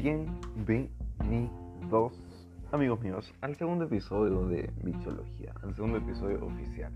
Bienvenidos, 0.00 0.92
amigos 2.70 3.00
míos, 3.00 3.34
al 3.40 3.56
segundo 3.56 3.86
episodio 3.86 4.46
de 4.46 4.70
Bichología, 4.84 5.52
al 5.60 5.74
segundo 5.74 5.98
episodio 5.98 6.46
oficial. 6.46 6.92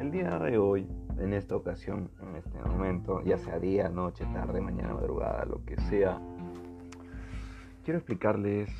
El 0.00 0.10
día 0.10 0.38
de 0.38 0.56
hoy, 0.56 0.88
en 1.18 1.34
esta 1.34 1.54
ocasión, 1.54 2.10
en 2.22 2.36
este 2.36 2.58
momento, 2.62 3.22
ya 3.24 3.36
sea 3.36 3.58
día, 3.58 3.90
noche, 3.90 4.24
tarde, 4.32 4.58
mañana, 4.62 4.94
madrugada, 4.94 5.44
lo 5.44 5.62
que 5.66 5.76
sea, 5.82 6.18
quiero 7.84 7.98
explicarles, 7.98 8.70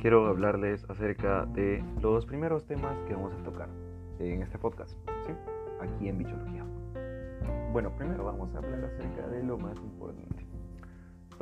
quiero 0.00 0.26
hablarles 0.26 0.84
acerca 0.90 1.46
de 1.46 1.84
los 2.00 2.26
primeros 2.26 2.66
temas 2.66 3.00
que 3.06 3.14
vamos 3.14 3.32
a 3.32 3.44
tocar 3.44 3.68
en 4.18 4.42
este 4.42 4.58
podcast. 4.58 4.98
Aquí 5.80 6.08
en 6.08 6.18
Bichología. 6.18 6.64
Bueno, 7.72 7.94
primero 7.96 8.24
vamos 8.24 8.52
a 8.56 8.58
hablar 8.58 8.86
acerca 8.86 9.28
de 9.28 9.44
lo 9.44 9.56
más 9.56 9.76
importante. 9.78 10.51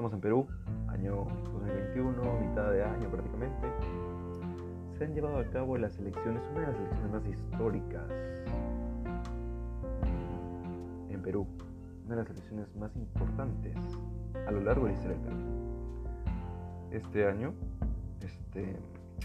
Estamos 0.01 0.15
en 0.15 0.21
Perú, 0.23 0.47
año 0.89 1.27
2021, 1.53 2.41
mitad 2.41 2.71
de 2.73 2.83
año 2.83 3.11
prácticamente. 3.11 3.67
Se 4.97 5.05
han 5.05 5.13
llevado 5.13 5.37
a 5.37 5.45
cabo 5.51 5.77
las 5.77 5.99
elecciones, 5.99 6.43
una 6.53 6.61
de 6.61 6.67
las 6.69 6.77
elecciones 6.77 7.11
más 7.13 7.27
históricas 7.27 8.11
en 11.11 11.21
Perú, 11.21 11.47
una 12.07 12.17
de 12.17 12.23
las 12.23 12.31
elecciones 12.31 12.75
más 12.77 12.97
importantes 12.97 13.77
a 14.47 14.51
lo 14.51 14.63
largo 14.63 14.87
de 14.87 14.93
la 14.93 14.97
historia 14.97 15.19
del 15.19 15.27
Perú. 15.27 15.39
Este 16.93 17.27
año, 17.27 17.53
este, 18.23 18.77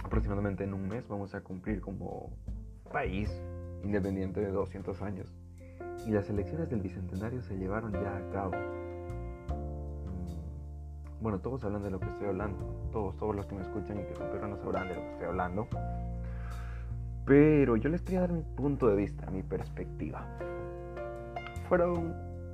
aproximadamente 0.03 0.65
en 0.65 0.73
un 0.73 0.89
mes, 0.89 1.07
vamos 1.07 1.35
a 1.35 1.41
cumplir 1.41 1.79
como 1.79 2.33
país 2.91 3.31
independiente 3.81 4.41
de 4.41 4.51
200 4.51 5.01
años 5.03 5.33
y 6.05 6.11
las 6.11 6.29
elecciones 6.29 6.69
del 6.69 6.81
Bicentenario 6.81 7.41
se 7.43 7.55
llevaron 7.55 7.93
ya 7.93 8.17
a 8.17 8.29
cabo. 8.33 8.84
Bueno, 11.25 11.39
todos 11.39 11.63
hablan 11.63 11.81
de 11.81 11.89
lo 11.89 11.99
que 11.99 12.05
estoy 12.05 12.27
hablando, 12.27 12.87
todos, 12.91 13.17
todos 13.17 13.35
los 13.35 13.47
que 13.47 13.55
me 13.55 13.61
escuchan 13.63 13.99
y 13.99 14.03
que 14.03 14.13
son 14.13 14.29
peruanos 14.29 14.59
sabrán 14.59 14.89
de 14.89 14.93
lo 14.93 15.01
que 15.01 15.09
estoy 15.09 15.25
hablando. 15.25 15.67
Pero 17.25 17.77
yo 17.77 17.89
les 17.89 18.03
quería 18.03 18.19
dar 18.19 18.31
mi 18.31 18.43
punto 18.43 18.87
de 18.87 18.95
vista, 18.95 19.31
mi 19.31 19.41
perspectiva. 19.41 20.23
Fueron 21.67 22.13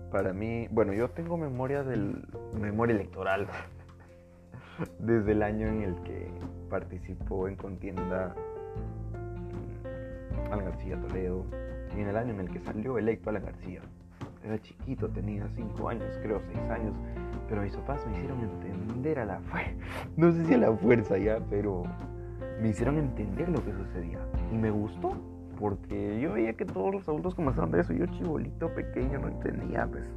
para 0.09 0.31
mí, 0.31 0.69
bueno, 0.71 0.93
yo 0.93 1.09
tengo 1.09 1.35
memoria 1.35 1.83
del 1.83 2.25
memoria 2.61 2.95
electoral 2.95 3.45
desde 4.99 5.33
el 5.33 5.43
año 5.43 5.67
en 5.67 5.81
el 5.81 5.95
que 6.03 6.31
participó 6.69 7.49
en 7.49 7.57
contienda 7.57 8.33
mm, 9.83 10.53
Alan 10.53 10.63
García 10.63 10.97
Toledo, 10.97 11.45
y 11.93 11.99
en 11.99 12.07
el 12.07 12.15
año 12.15 12.35
en 12.35 12.39
el 12.39 12.49
que 12.49 12.61
salió 12.61 12.97
electo 12.97 13.31
Alan 13.31 13.43
García. 13.43 13.81
Era 14.45 14.57
chiquito, 14.59 15.09
tenía 15.09 15.45
5 15.55 15.89
años, 15.89 16.17
creo 16.23 16.39
6 16.39 16.57
años, 16.69 16.95
pero 17.51 17.63
mis 17.63 17.75
papás 17.75 18.07
me 18.07 18.13
hicieron 18.13 18.39
entender 18.39 19.19
a 19.19 19.25
la 19.25 19.41
fuerza, 19.41 19.73
no 20.15 20.31
sé 20.31 20.45
si 20.45 20.53
a 20.53 20.57
la 20.57 20.71
fuerza 20.71 21.17
ya, 21.17 21.37
pero 21.49 21.83
me 22.61 22.69
hicieron 22.69 22.97
entender 22.97 23.49
lo 23.49 23.61
que 23.65 23.73
sucedía. 23.73 24.19
Y 24.53 24.55
me 24.55 24.71
gustó, 24.71 25.21
porque 25.59 26.21
yo 26.21 26.31
veía 26.31 26.53
que 26.53 26.63
todos 26.63 26.93
los 26.93 27.07
adultos 27.09 27.35
comenzaron 27.35 27.69
de 27.71 27.81
eso, 27.81 27.91
yo 27.91 28.05
chibolito 28.05 28.73
pequeño 28.73 29.19
no 29.19 29.27
entendía, 29.27 29.85
pues. 29.85 30.09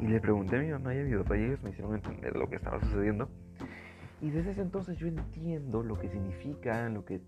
Y 0.00 0.06
le 0.06 0.18
pregunté 0.22 0.56
a 0.56 0.60
mi 0.60 0.70
mamá 0.70 0.94
y 0.94 1.00
a 1.00 1.04
mi 1.04 1.10
me 1.10 1.70
hicieron 1.70 1.96
entender 1.96 2.34
lo 2.34 2.48
que 2.48 2.56
estaba 2.56 2.80
sucediendo. 2.80 3.28
Y 4.22 4.30
desde 4.30 4.52
ese 4.52 4.62
entonces 4.62 4.96
yo 4.96 5.06
entiendo 5.06 5.82
lo 5.82 5.98
que 5.98 6.08
significa, 6.08 6.88
lo 6.88 7.04
que 7.04 7.20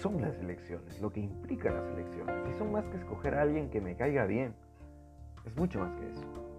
son 0.00 0.20
las 0.20 0.36
elecciones, 0.40 1.00
lo 1.00 1.12
que 1.12 1.20
implican 1.20 1.76
las 1.76 1.86
elecciones. 1.94 2.34
Y 2.52 2.58
son 2.58 2.72
más 2.72 2.84
que 2.86 2.96
escoger 2.96 3.36
a 3.36 3.42
alguien 3.42 3.70
que 3.70 3.80
me 3.80 3.94
caiga 3.94 4.26
bien. 4.26 4.56
Es 5.46 5.56
mucho 5.56 5.78
más 5.78 5.94
que 5.94 6.08
eso. 6.08 6.49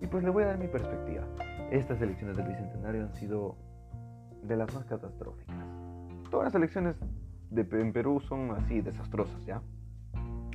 Y 0.00 0.06
pues 0.06 0.22
le 0.24 0.30
voy 0.30 0.44
a 0.44 0.46
dar 0.46 0.58
mi 0.58 0.68
perspectiva. 0.68 1.24
Estas 1.70 2.00
elecciones 2.00 2.36
del 2.36 2.48
Bicentenario 2.48 3.02
han 3.02 3.14
sido 3.14 3.56
de 4.42 4.56
las 4.56 4.72
más 4.74 4.84
catastróficas. 4.84 5.56
Todas 6.30 6.46
las 6.46 6.54
elecciones 6.54 6.96
en 7.50 7.92
Perú 7.92 8.20
son 8.20 8.52
así, 8.52 8.80
desastrosas, 8.80 9.44
¿ya? 9.44 9.62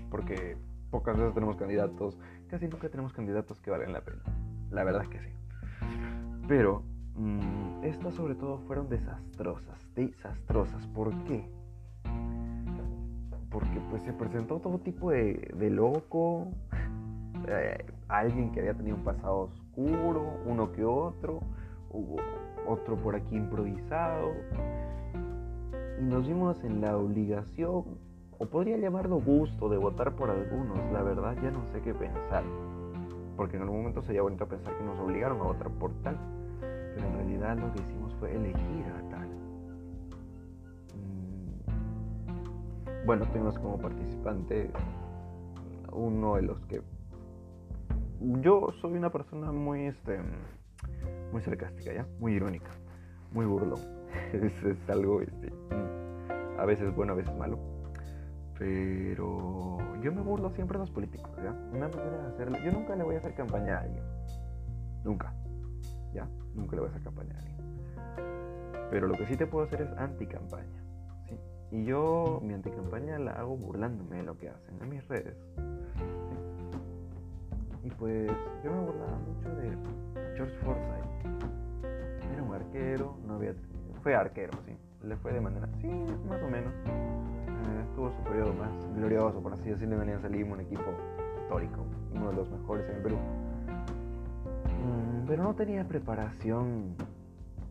Porque 0.09 0.57
pocas 0.91 1.17
veces 1.17 1.33
tenemos 1.33 1.57
candidatos, 1.57 2.17
casi 2.47 2.67
nunca 2.67 2.89
tenemos 2.89 3.13
candidatos 3.13 3.59
que 3.59 3.71
valen 3.71 3.91
la 3.91 4.01
pena. 4.01 4.23
La 4.71 4.83
verdad 4.83 5.03
es 5.03 5.09
que 5.09 5.19
sí. 5.19 5.29
Pero 6.47 6.83
mmm, 7.15 7.83
estas 7.83 8.13
sobre 8.13 8.35
todo 8.35 8.59
fueron 8.59 8.89
desastrosas, 8.89 9.87
desastrosas. 9.95 10.87
¿Por 10.87 11.11
qué? 11.25 11.49
porque 13.53 13.79
pues 13.91 14.01
se 14.01 14.11
presentó 14.11 14.59
todo 14.59 14.79
tipo 14.79 15.11
de, 15.11 15.51
de 15.55 15.69
loco, 15.69 16.47
eh, 17.47 17.85
alguien 18.07 18.51
que 18.51 18.59
había 18.59 18.73
tenido 18.73 18.97
un 18.97 19.03
pasado 19.03 19.39
oscuro, 19.39 20.39
uno 20.45 20.71
que 20.71 20.83
otro, 20.83 21.41
otro 22.67 22.95
por 22.97 23.15
aquí 23.15 23.35
improvisado, 23.35 24.31
y 25.99 26.03
nos 26.03 26.27
vimos 26.27 26.63
en 26.63 26.81
la 26.81 26.97
obligación, 26.97 27.83
o 28.37 28.45
podría 28.45 28.77
llamarlo 28.77 29.19
gusto, 29.21 29.69
de 29.69 29.77
votar 29.77 30.15
por 30.15 30.29
algunos, 30.29 30.77
la 30.91 31.03
verdad 31.03 31.35
ya 31.41 31.51
no 31.51 31.65
sé 31.71 31.81
qué 31.81 31.93
pensar, 31.93 32.43
porque 33.37 33.57
en 33.57 33.63
algún 33.63 33.79
momento 33.79 34.01
sería 34.01 34.21
bonito 34.21 34.47
pensar 34.47 34.77
que 34.77 34.83
nos 34.83 34.99
obligaron 34.99 35.39
a 35.41 35.43
votar 35.43 35.69
por 35.71 35.91
tal, 36.01 36.17
pero 36.59 37.07
en 37.07 37.13
realidad 37.15 37.57
lo 37.57 37.71
que 37.73 37.81
hicimos 37.81 38.13
fue 38.15 38.35
elegir 38.35 38.85
a 38.87 39.09
tal. 39.09 39.43
bueno, 43.05 43.25
tuvimos 43.25 43.57
como 43.59 43.77
participante 43.77 44.71
uno 45.91 46.35
de 46.35 46.43
los 46.43 46.59
que 46.65 46.81
yo 48.41 48.69
soy 48.81 48.93
una 48.93 49.11
persona 49.11 49.51
muy 49.51 49.87
este 49.87 50.19
muy 51.31 51.41
sarcástica 51.41 51.93
ya 51.93 52.07
muy 52.19 52.33
irónica 52.33 52.71
muy 53.31 53.45
burlón. 53.45 53.79
Es, 54.33 54.89
algo 54.89 55.21
este, 55.21 55.51
a 56.57 56.65
veces 56.65 56.95
bueno 56.95 57.13
a 57.13 57.15
veces 57.15 57.35
malo. 57.35 57.57
Pero 58.57 59.79
yo 60.01 60.13
me 60.13 60.21
burlo 60.21 60.51
siempre 60.51 60.77
de 60.77 60.85
los 60.85 60.91
políticos 60.91 61.31
ya 61.43 61.51
una 61.71 61.89
manera 61.89 62.17
de 62.17 62.27
hacerlo 62.27 62.57
yo 62.63 62.71
nunca 62.71 62.95
le 62.95 63.03
voy 63.03 63.15
a 63.15 63.17
hacer 63.17 63.33
campaña 63.33 63.77
a 63.77 63.81
alguien. 63.81 64.03
Nunca 65.03 65.33
ya 66.13 66.27
nunca 66.53 66.75
le 66.75 66.81
voy 66.81 66.87
a 66.87 66.91
hacer 66.91 67.03
campaña 67.03 67.35
a 67.35 67.39
alguien. 67.39 67.57
Pero 68.91 69.07
lo 69.07 69.15
que 69.15 69.25
sí 69.25 69.35
te 69.35 69.47
puedo 69.47 69.65
hacer 69.65 69.81
es 69.81 69.91
anti 69.97 70.27
campaña 70.27 70.83
y 71.73 71.85
yo 71.85 72.39
mi 72.43 72.53
anticampaña 72.53 73.17
la 73.17 73.31
hago 73.31 73.57
burlándome 73.57 74.17
de 74.17 74.23
lo 74.23 74.37
que 74.37 74.47
hacen 74.47 74.79
en 74.79 74.89
mis 74.89 75.07
redes. 75.07 75.35
Y 77.83 77.89
pues 77.89 78.31
yo 78.63 78.71
me 78.71 78.79
burlaba 78.79 79.17
mucho 79.17 79.49
de 79.55 79.77
George 80.35 80.55
Forsyth. 80.63 82.33
Era 82.33 82.43
un 82.43 82.53
arquero, 82.53 83.17
no 83.27 83.35
había 83.35 83.53
fue 84.03 84.15
arquero, 84.15 84.51
sí. 84.65 84.75
Le 85.07 85.15
fue 85.17 85.31
de 85.33 85.41
manera, 85.41 85.67
sí, 85.81 85.87
más 86.27 86.41
o 86.41 86.49
menos. 86.49 86.73
Eh, 86.85 87.85
tuvo 87.95 88.11
su 88.11 88.21
periodo 88.23 88.53
más 88.53 88.71
glorioso, 88.95 89.41
por 89.41 89.53
así 89.53 89.69
decirlo, 89.69 89.97
venía 89.97 90.17
a 90.17 90.21
salir 90.21 90.45
un 90.45 90.59
equipo 90.59 90.83
histórico, 91.41 91.85
uno 92.13 92.29
de 92.29 92.35
los 92.35 92.49
mejores 92.51 92.89
en 92.89 92.95
el 92.97 93.01
Perú. 93.01 93.15
Mm, 94.83 95.27
pero 95.27 95.43
no 95.43 95.55
tenía 95.55 95.87
preparación, 95.87 96.95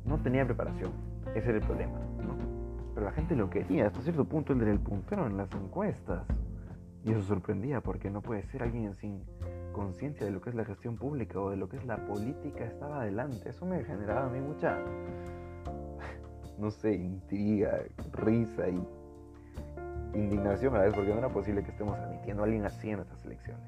no 0.06 0.18
tenía 0.18 0.44
preparación, 0.46 0.92
ese 1.34 1.50
era 1.50 1.58
el 1.58 1.64
problema, 1.64 1.98
¿no? 2.26 2.36
Pero 2.94 3.06
la 3.06 3.12
gente 3.12 3.36
lo 3.36 3.50
quería, 3.50 3.86
hasta 3.86 4.00
cierto 4.00 4.24
punto 4.24 4.54
él 4.54 4.62
era 4.62 4.72
el 4.72 4.80
puntero 4.80 5.26
en 5.26 5.36
las 5.36 5.52
encuestas. 5.52 6.24
Y 7.04 7.10
eso 7.10 7.22
sorprendía 7.22 7.80
porque 7.80 8.10
no 8.10 8.22
puede 8.22 8.44
ser 8.44 8.62
alguien 8.62 8.94
sin 8.94 9.22
conciencia 9.72 10.26
de 10.26 10.32
lo 10.32 10.40
que 10.40 10.50
es 10.50 10.56
la 10.56 10.64
gestión 10.64 10.96
pública 10.96 11.40
o 11.40 11.50
de 11.50 11.56
lo 11.56 11.68
que 11.68 11.76
es 11.76 11.86
la 11.86 11.96
política 12.06 12.64
estaba 12.64 13.02
adelante. 13.02 13.48
Eso 13.48 13.66
me 13.66 13.82
generaba 13.84 14.26
a 14.26 14.28
mí 14.28 14.40
mucha, 14.40 14.78
no 16.58 16.70
sé, 16.70 16.94
intriga, 16.94 17.80
risa 18.12 18.68
y 18.68 18.82
indignación 20.14 20.74
a 20.74 20.78
la 20.78 20.84
vez 20.84 20.94
porque 20.94 21.10
no 21.10 21.18
era 21.18 21.28
posible 21.30 21.62
que 21.62 21.70
estemos 21.70 21.98
admitiendo 21.98 22.42
a 22.42 22.46
alguien 22.46 22.64
así 22.64 22.90
en 22.90 23.00
estas 23.00 23.24
elecciones. 23.24 23.64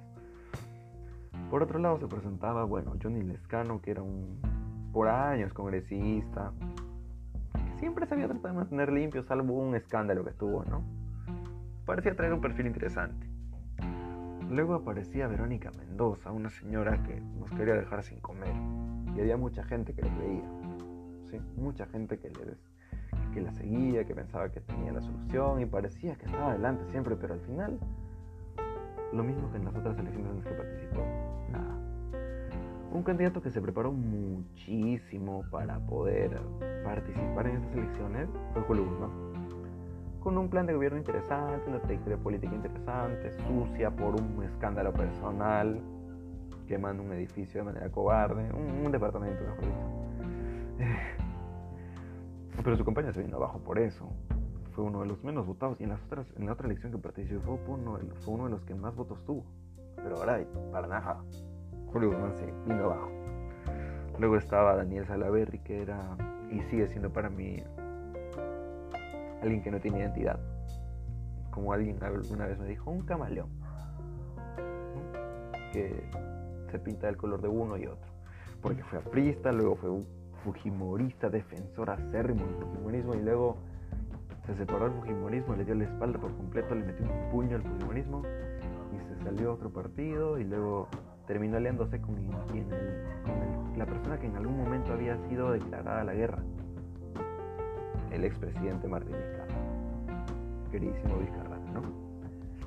Por 1.51 1.63
otro 1.63 1.79
lado 1.79 1.99
se 1.99 2.07
presentaba, 2.07 2.65
bueno, 2.65 2.95
Johnny 3.03 3.23
Lescano, 3.23 3.81
que 3.81 3.93
era 3.93 4.03
un 4.03 4.41
por 4.93 5.09
años 5.09 5.53
congresista, 5.53 6.53
siempre 7.79 8.07
se 8.07 8.15
había 8.15 8.29
tratado 8.29 8.49
de 8.49 8.61
mantener 8.61 8.93
limpio, 8.93 9.25
salvo 9.25 9.55
un 9.55 9.75
escándalo 9.75 10.25
que 10.25 10.31
tuvo, 10.33 10.65
¿no? 10.65 10.85
Parecía 11.85 12.15
traer 12.15 12.33
un 12.33 12.41
perfil 12.41 12.67
interesante. 12.67 13.34
Luego 14.55 14.75
aparecía 14.75 15.27
Verónica 15.27 15.73
Mendoza, 15.73 16.31
una 16.31 16.49
señora 16.49 17.03
que 17.03 17.21
nos 17.21 17.51
quería 17.51 17.75
dejar 17.75 18.05
sin 18.05 18.21
comer. 18.21 18.55
Y 19.17 19.21
había 19.21 19.37
mucha 19.37 19.65
gente 19.65 19.93
que 19.93 20.03
le 20.03 20.11
creía. 20.11 20.49
¿sí? 21.29 21.41
Mucha 21.57 21.87
gente 21.87 22.21
que, 22.21 22.31
le, 22.31 22.55
que 23.33 23.41
la 23.41 23.51
seguía, 23.51 24.05
que 24.05 24.15
pensaba 24.15 24.53
que 24.53 24.61
tenía 24.61 24.93
la 24.93 25.01
solución 25.01 25.61
y 25.61 25.67
parecía 25.67 26.15
que 26.15 26.27
estaba 26.27 26.53
adelante 26.53 26.85
siempre, 26.93 27.17
pero 27.17 27.35
al 27.35 27.41
final, 27.41 27.81
lo 29.13 29.25
mismo 29.25 29.51
que 29.51 29.57
en 29.57 29.65
las 29.65 29.75
otras 29.75 29.99
elecciones 29.99 30.31
en 30.31 30.37
las 30.37 30.47
que 30.47 30.55
participó, 30.55 31.01
nada. 31.51 31.75
Un 32.93 33.03
candidato 33.03 33.43
que 33.43 33.51
se 33.51 33.61
preparó 33.61 33.91
muchísimo 33.91 35.43
para 35.51 35.81
poder 35.81 36.41
participar 36.85 37.49
en 37.49 37.57
estas 37.57 37.73
elecciones 37.75 38.29
fue 38.53 38.63
Julio 38.63 38.85
Guzmán. 38.85 39.34
Con 40.25 40.39
un 40.39 40.49
plan 40.49 40.65
de 40.65 40.73
gobierno 40.73 40.97
interesante, 40.97 41.69
una 41.69 41.81
trayectoria 41.81 42.17
política 42.17 42.55
interesante, 42.55 43.31
sucia 43.47 43.91
por 43.91 44.19
un 44.19 44.43
escándalo 44.43 44.91
personal, 44.91 45.79
quemando 46.67 47.03
un 47.03 47.13
edificio 47.13 47.61
de 47.61 47.65
manera 47.67 47.91
cobarde, 47.91 48.51
un, 48.55 48.91
departamento 48.91 49.45
mejor 49.45 49.61
dicho. 49.67 50.87
Pero 52.65 52.75
su 52.75 52.87
campaña 52.87 53.13
se 53.13 53.23
vino 53.23 53.37
abajo 53.37 53.59
por 53.59 53.79
eso. 53.79 54.09
Fue 54.73 54.83
uno 54.83 55.03
de 55.03 55.09
los 55.09 55.23
menos 55.23 55.47
votados 55.47 55.79
y 55.79 55.85
en, 55.85 55.91
las 55.91 56.03
otras, 56.05 56.27
en 56.39 56.47
la 56.47 56.55
otra 56.55 56.69
elección 56.69 56.91
que 56.91 56.97
participó 56.97 57.59
fue 57.59 57.75
uno, 57.75 57.99
de, 57.99 58.51
los 58.51 58.65
que 58.65 58.75
más 58.75 58.97
votos 58.97 59.23
tuvo. 59.27 59.45
Pero 59.97 60.17
ahora, 60.17 60.43
para 60.73 60.87
nada, 60.87 61.23
Julio 61.93 62.09
Guzmán 62.09 62.35
se 62.37 62.47
vino 62.67 62.85
abajo. 62.85 63.11
Luego 64.19 64.39
estaba 64.39 64.75
Daniel 64.75 65.05
Salaverry, 65.07 65.59
que 65.59 65.83
era 65.83 66.17
y 66.51 66.63
sigue 66.63 66.89
siendo 66.89 67.13
para 67.13 67.29
mí 67.29 67.63
alguien 69.45 69.63
que 69.63 69.71
no 69.71 69.81
tiene 69.81 70.01
identidad. 70.01 70.41
Como 71.51 71.73
alguien 71.73 72.03
alguna 72.03 72.47
vez 72.47 72.59
me 72.59 72.67
dijo, 72.67 72.91
un 72.91 73.03
camaleón. 73.03 73.49
Que 75.73 76.09
se 76.71 76.79
pinta 76.79 77.07
del 77.07 77.17
color 77.17 77.41
de 77.41 77.49
uno 77.49 77.77
y 77.77 77.87
otro. 77.87 78.11
Porque 78.61 78.83
fue 78.83 78.99
aprista, 78.99 79.53
luego 79.53 79.77
fue 79.77 79.91
un 79.91 80.07
fujimorista, 80.43 81.29
defensor 81.29 81.91
acérrimo 81.91 82.45
del 82.45 82.57
fujimorismo 82.57 83.15
y 83.15 83.23
luego 83.23 83.57
se 84.47 84.55
separó 84.57 84.91
del 84.91 85.01
fujimorismo, 85.01 85.55
le 85.55 85.65
dio 85.65 85.75
la 85.75 85.85
espalda 85.85 86.19
por 86.19 86.35
completo, 86.37 86.75
le 86.75 86.85
metió 86.85 87.07
un 87.07 87.31
puño 87.31 87.57
al 87.57 87.63
fujimorismo 87.63 88.23
y 88.93 88.99
se 89.09 89.25
salió 89.25 89.51
a 89.51 89.55
otro 89.55 89.71
partido 89.71 90.39
y 90.39 90.45
luego 90.45 90.89
terminó 91.27 91.57
aliándose 91.57 92.01
con, 92.01 92.15
la 93.77 93.87
persona 93.87 94.19
que 94.19 94.27
en 94.27 94.37
algún 94.37 94.59
momento 94.59 94.93
había 94.93 95.17
sido 95.29 95.51
declarada 95.51 96.05
la 96.05 96.15
guerra, 96.15 96.43
el 98.15 98.25
expresidente 98.25 98.89
Martín 98.89 99.17
Vizcarra, 99.17 99.55
queridísimo 100.71 101.19
Vizcarra, 101.19 101.59
¿no? 101.73 101.83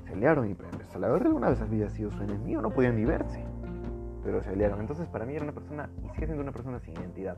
Se 0.06 0.14
aliaron 0.14 0.50
y 0.50 0.54
pues, 0.54 0.70
la 0.96 1.08
guerra 1.10 1.28
alguna 1.28 1.50
vez 1.50 1.62
había 1.62 1.90
sido 1.90 2.12
su 2.12 2.22
enemigo, 2.24 2.62
no 2.62 2.72
podían 2.72 2.96
ni 2.96 3.06
verse, 3.06 3.44
pero 4.24 4.42
se 4.42 4.50
aliaron. 4.50 4.80
Entonces 4.80 5.08
para 5.08 5.26
mí 5.26 5.36
era 5.36 5.44
una 5.44 5.54
persona, 5.54 5.90
y 6.04 6.10
sigue 6.10 6.28
siendo 6.28 6.44
una 6.44 6.52
persona 6.52 6.80
sin 6.80 6.96
identidad. 6.96 7.38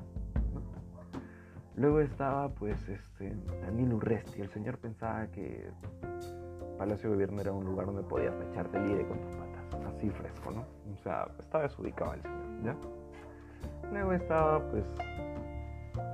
Luego 1.75 2.01
estaba 2.01 2.50
pues 2.50 2.77
este 2.89 3.35
Daniel 3.61 3.94
Urresti, 3.94 4.41
el 4.41 4.50
señor 4.50 4.77
pensaba 4.79 5.27
que 5.27 5.69
Palacio 6.77 7.09
de 7.09 7.15
Gobierno 7.15 7.41
era 7.41 7.51
un 7.51 7.65
lugar 7.65 7.85
donde 7.85 8.03
podías 8.03 8.35
echarte 8.50 8.79
libre 8.79 9.07
con 9.07 9.19
tus 9.19 9.31
patas, 9.31 9.95
así 9.95 10.09
fresco, 10.09 10.51
¿no? 10.51 10.65
O 10.94 10.97
sea, 11.03 11.27
estaba 11.39 11.63
desubicado 11.63 12.13
el 12.13 12.21
señor, 12.21 12.63
¿ya? 12.63 12.75
Luego 13.91 14.13
estaba, 14.13 14.59
pues, 14.69 14.85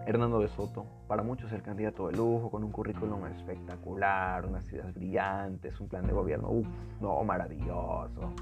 Hernando 0.05 0.39
de 0.39 0.47
Soto, 0.49 0.85
para 1.07 1.23
muchos 1.23 1.51
el 1.51 1.61
candidato 1.61 2.07
de 2.07 2.17
lujo, 2.17 2.49
con 2.49 2.63
un 2.63 2.71
currículum 2.71 3.25
espectacular, 3.27 4.45
unas 4.45 4.71
ideas 4.71 4.93
brillantes, 4.93 5.79
un 5.79 5.87
plan 5.87 6.05
de 6.05 6.13
gobierno, 6.13 6.49
uff, 6.49 6.67
no, 7.01 7.23
maravilloso. 7.23 8.33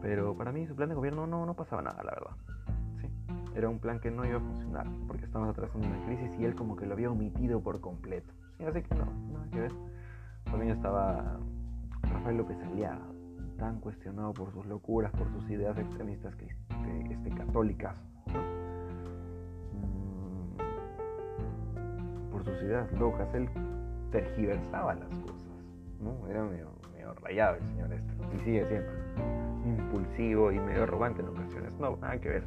Pero 0.00 0.36
para 0.36 0.52
mí 0.52 0.66
su 0.66 0.76
plan 0.76 0.88
de 0.88 0.94
gobierno 0.94 1.26
no, 1.26 1.46
no 1.46 1.54
pasaba 1.54 1.82
nada, 1.82 2.02
la 2.02 2.12
verdad. 2.12 2.36
Sí, 3.00 3.08
era 3.54 3.68
un 3.68 3.78
plan 3.78 3.98
que 3.98 4.10
no 4.10 4.24
iba 4.24 4.36
a 4.36 4.40
funcionar, 4.40 4.86
porque 5.06 5.24
estábamos 5.24 5.50
atravesando 5.52 5.88
una 5.88 6.04
crisis 6.06 6.38
y 6.38 6.44
él 6.44 6.54
como 6.54 6.76
que 6.76 6.86
lo 6.86 6.92
había 6.92 7.10
omitido 7.10 7.60
por 7.60 7.80
completo. 7.80 8.32
Sí, 8.58 8.64
así 8.64 8.82
que 8.82 8.94
no, 8.94 9.06
nada 9.32 9.46
que 9.50 9.60
ver. 9.60 9.72
También 10.44 10.72
estaba 10.72 11.38
Rafael 12.02 12.36
López 12.36 12.56
Aliaga, 12.62 13.06
tan 13.58 13.80
cuestionado 13.80 14.32
por 14.32 14.52
sus 14.52 14.66
locuras, 14.66 15.10
por 15.12 15.30
sus 15.32 15.50
ideas 15.50 15.76
extremistas 15.78 16.34
que, 16.36 16.46
este, 17.10 17.30
católicas, 17.30 17.96
mm, 18.26 18.55
por 22.36 22.44
sus 22.44 22.62
ideas 22.62 22.92
locas, 22.92 23.32
él 23.34 23.48
tergiversaba 24.12 24.94
las 24.94 25.08
cosas, 25.20 25.48
era 26.28 26.44
medio, 26.44 26.68
rayado 27.22 27.56
el 27.56 27.62
señor 27.62 27.92
este, 27.94 28.12
y 28.34 28.38
sigue 28.40 28.66
siendo 28.66 28.92
impulsivo 29.64 30.52
y 30.52 30.60
medio 30.60 30.82
arrogante 30.82 31.22
en 31.22 31.28
ocasiones, 31.28 31.72
no, 31.80 31.96
nada 31.96 32.18
que 32.20 32.28
ver. 32.28 32.44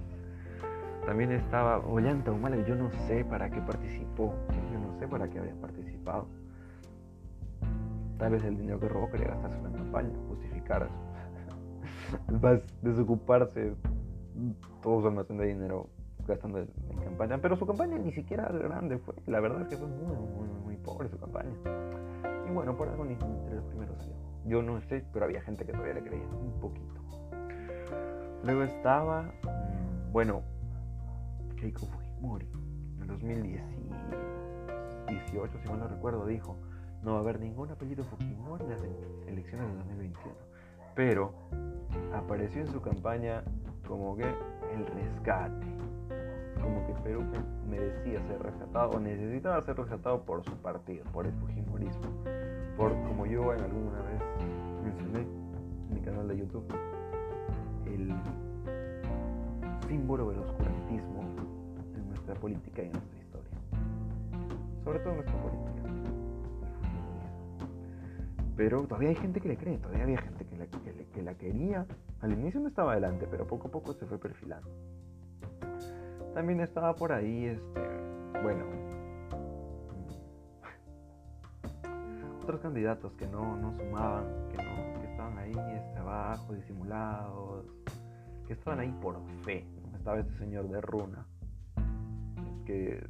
También 1.07 1.31
estaba 1.31 1.79
Ollanta 1.79 2.31
Humala, 2.31 2.57
yo 2.67 2.75
no 2.75 2.91
sé 3.07 3.25
para 3.25 3.49
qué 3.49 3.59
participó, 3.61 4.35
yo 4.71 4.79
no 4.79 4.99
sé 4.99 5.07
para 5.07 5.27
qué 5.27 5.39
habría 5.39 5.55
participado. 5.55 6.27
Tal 8.19 8.33
vez 8.33 8.43
el 8.43 8.57
dinero 8.57 8.79
que 8.79 8.89
robó 8.89 9.09
quería 9.09 9.29
gastarse 9.29 9.57
en 9.57 9.73
campaña, 9.73 10.11
justificar 10.27 10.87
desocuparse 12.83 13.73
todo 14.83 15.01
su 15.01 15.07
almacén 15.07 15.37
de 15.37 15.47
dinero 15.47 15.89
gastando 16.29 16.59
en, 16.59 16.67
campaña. 17.03 17.37
Pero 17.39 17.57
su 17.57 17.67
campaña 17.67 17.97
ni 17.97 18.13
siquiera 18.13 18.47
era 18.47 18.57
grande, 18.57 18.97
fue. 18.99 19.15
La 19.27 19.39
verdad 19.39 19.63
es 19.63 19.67
que 19.67 19.77
fue 19.77 19.87
muy, 19.87 20.15
muy, 20.15 20.47
muy 20.63 20.77
pobre 20.77 21.09
su 21.09 21.19
campaña. 21.19 21.51
Y 22.47 22.51
bueno, 22.51 22.77
por 22.77 22.87
algo 22.87 23.03
ni 23.03 23.13
entre 23.13 23.55
los 23.55 23.65
primeros 23.65 23.97
salió. 23.97 24.13
Yo 24.45 24.61
no 24.61 24.79
sé, 24.81 25.03
pero 25.11 25.25
había 25.25 25.41
gente 25.41 25.65
que 25.65 25.73
todavía 25.73 25.95
le 25.95 26.03
creía, 26.03 26.25
un 26.25 26.59
poquito. 26.61 27.01
Luego 28.43 28.63
estaba, 28.63 29.23
mm, 29.23 30.13
bueno, 30.13 30.43
Keiko 31.57 31.87
Fujimori, 31.87 32.47
en 32.95 33.01
el 33.01 33.07
2018, 33.07 35.59
si 35.61 35.67
mal 35.67 35.79
no 35.79 35.89
recuerdo, 35.89 36.25
dijo 36.25 36.55
no 37.03 37.13
va 37.13 37.17
a 37.17 37.21
haber 37.21 37.39
ningún 37.39 37.71
apellido 37.71 38.03
Fujimori 38.03 38.63
en 38.63 38.69
las 38.69 38.83
elecciones 39.27 39.67
de 39.67 39.77
2021. 39.77 40.35
Pero 40.95 41.33
apareció 42.13 42.61
en 42.61 42.67
su 42.67 42.81
campaña 42.81 43.43
como 43.87 44.17
que 44.17 44.23
el 44.23 44.85
rescate, 44.85 45.65
como 46.69 46.85
que 46.85 46.93
Perú 47.01 47.23
merecía 47.67 48.21
ser 48.27 48.41
rescatado 48.43 48.91
o 48.91 48.99
necesitaba 48.99 49.61
ser 49.63 49.75
rescatado 49.75 50.23
por 50.23 50.43
su 50.43 50.55
partido, 50.57 51.03
por 51.11 51.25
el 51.25 51.33
Fujimorismo, 51.33 52.11
por 52.77 52.91
como 52.91 53.25
yo 53.25 53.53
en 53.53 53.61
alguna 53.61 54.01
vez 54.03 54.21
mencioné 54.83 55.21
en 55.21 55.93
mi 55.93 56.01
canal 56.01 56.27
de 56.27 56.37
YouTube, 56.37 56.65
el 57.85 58.13
símbolo 59.87 60.29
del 60.29 60.39
oscurantismo 60.39 61.23
en 61.95 62.09
nuestra 62.09 62.35
política 62.35 62.83
y 62.83 62.85
en 62.85 62.91
nuestra 62.91 63.17
historia, 63.17 63.51
sobre 64.83 64.99
todo 64.99 65.09
en 65.09 65.15
nuestra 65.15 65.41
política. 65.41 65.69
Pero 68.55 68.83
todavía 68.83 69.09
hay 69.09 69.15
gente 69.15 69.39
que 69.39 69.47
le 69.47 69.57
cree, 69.57 69.77
todavía 69.77 70.03
había 70.03 70.21
gente 70.21 70.45
que 70.45 70.57
la, 70.57 70.65
que, 70.67 71.23
la 71.23 71.33
quería. 71.33 71.85
Al 72.19 72.33
inicio 72.33 72.59
no 72.59 72.67
estaba 72.67 72.91
adelante, 72.91 73.25
pero 73.31 73.47
poco 73.47 73.69
a 73.69 73.71
poco 73.71 73.93
se 73.93 74.05
fue 74.05 74.19
perfilando. 74.19 74.69
También 76.39 76.61
estaba 76.61 76.95
por 76.95 77.11
ahí, 77.11 77.47
este, 77.47 77.81
bueno, 78.41 78.63
otros 82.41 82.61
candidatos 82.61 83.11
que 83.15 83.27
no, 83.27 83.57
no 83.57 83.75
sumaban, 83.75 84.23
que, 84.47 84.55
no, 84.63 85.01
que 85.01 85.11
estaban 85.11 85.37
ahí 85.37 85.51
este, 85.51 85.99
abajo, 85.99 86.53
disimulados, 86.53 87.65
que 88.47 88.53
estaban 88.53 88.79
ahí 88.79 88.97
por 89.01 89.21
fe. 89.43 89.67
Estaba 89.93 90.17
este 90.17 90.33
señor 90.37 90.69
de 90.69 90.79
Runa, 90.79 91.27
que 92.65 93.05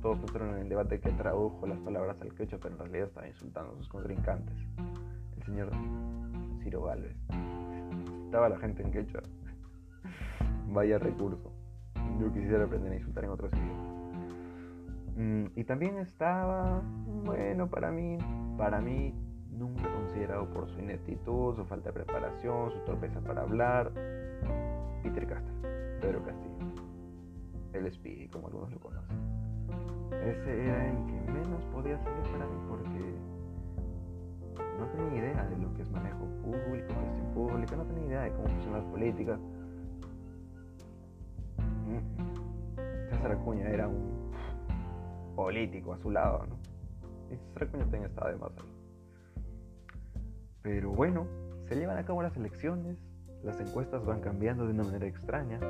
todos 0.00 0.18
entraron 0.20 0.54
en 0.54 0.62
el 0.62 0.68
debate 0.70 0.98
que 0.98 1.10
tradujo 1.10 1.66
las 1.66 1.78
palabras 1.80 2.18
al 2.22 2.32
quechua, 2.32 2.58
pero 2.58 2.72
en 2.72 2.78
realidad 2.78 3.08
estaba 3.08 3.28
insultando 3.28 3.74
a 3.74 3.76
sus 3.76 3.88
contrincantes. 3.90 4.56
El 5.36 5.42
señor 5.42 5.70
Ciro 6.62 6.84
Galvez. 6.84 7.18
Estaba 8.24 8.48
la 8.48 8.58
gente 8.58 8.82
en 8.82 8.92
quechua. 8.92 9.20
Vaya 10.68 10.98
recurso. 10.98 11.55
Yo 12.18 12.32
quisiera 12.32 12.64
aprender 12.64 12.92
a 12.92 12.96
insultar 12.96 13.24
en 13.24 13.30
otros 13.30 13.52
idiomas. 13.52 13.96
Mm, 15.16 15.46
y 15.54 15.64
también 15.64 15.98
estaba, 15.98 16.82
bueno, 17.24 17.68
para 17.68 17.90
mí, 17.90 18.18
para 18.58 18.80
mí, 18.80 19.14
nunca 19.50 19.90
considerado 19.92 20.48
por 20.50 20.68
su 20.68 20.78
ineptitud, 20.80 21.54
su 21.56 21.64
falta 21.64 21.90
de 21.90 21.92
preparación, 21.94 22.70
su 22.70 22.78
torpeza 22.80 23.20
para 23.20 23.42
hablar, 23.42 23.92
Peter 25.02 25.26
Castro, 25.26 25.54
Pedro 26.00 26.22
Castillo, 26.22 26.72
el 27.72 27.86
espía, 27.86 28.28
como 28.30 28.48
algunos 28.48 28.70
lo 28.72 28.80
conocen 28.80 29.36
ese 30.28 30.64
era 30.64 30.88
el 30.88 30.96
que 31.06 31.32
menos 31.32 31.64
podía 31.72 31.98
salir 31.98 32.22
para 32.32 32.46
mí 32.46 32.56
porque 32.68 33.14
no 34.78 34.86
tenía 34.86 35.18
idea 35.18 35.44
de 35.44 35.56
lo 35.58 35.72
que 35.74 35.82
es 35.82 35.90
manejo 35.90 36.24
público, 36.42 36.94
gestión 37.00 37.34
pública, 37.34 37.76
no 37.76 37.84
tenía 37.84 38.06
idea 38.06 38.20
de 38.22 38.30
cómo 38.32 38.48
funcionan 38.48 38.80
las 38.80 38.90
políticas. 38.90 39.40
César 43.34 43.72
era 43.72 43.88
un 43.88 44.32
político 45.34 45.92
a 45.92 45.98
su 45.98 46.10
lado, 46.10 46.46
¿no? 46.46 46.56
Y 47.32 47.36
César 47.36 47.64
Acuña 47.64 47.82
también 47.82 48.04
estaba 48.04 48.30
de 48.30 48.36
más 48.36 48.52
ahí. 48.56 48.72
Pero 50.62 50.90
bueno, 50.90 51.26
se 51.68 51.76
llevan 51.76 51.98
a 51.98 52.04
cabo 52.04 52.22
las 52.22 52.36
elecciones, 52.36 52.96
las 53.42 53.60
encuestas 53.60 54.04
van 54.04 54.20
cambiando 54.20 54.64
de 54.66 54.72
una 54.72 54.84
manera 54.84 55.06
extraña. 55.06 55.60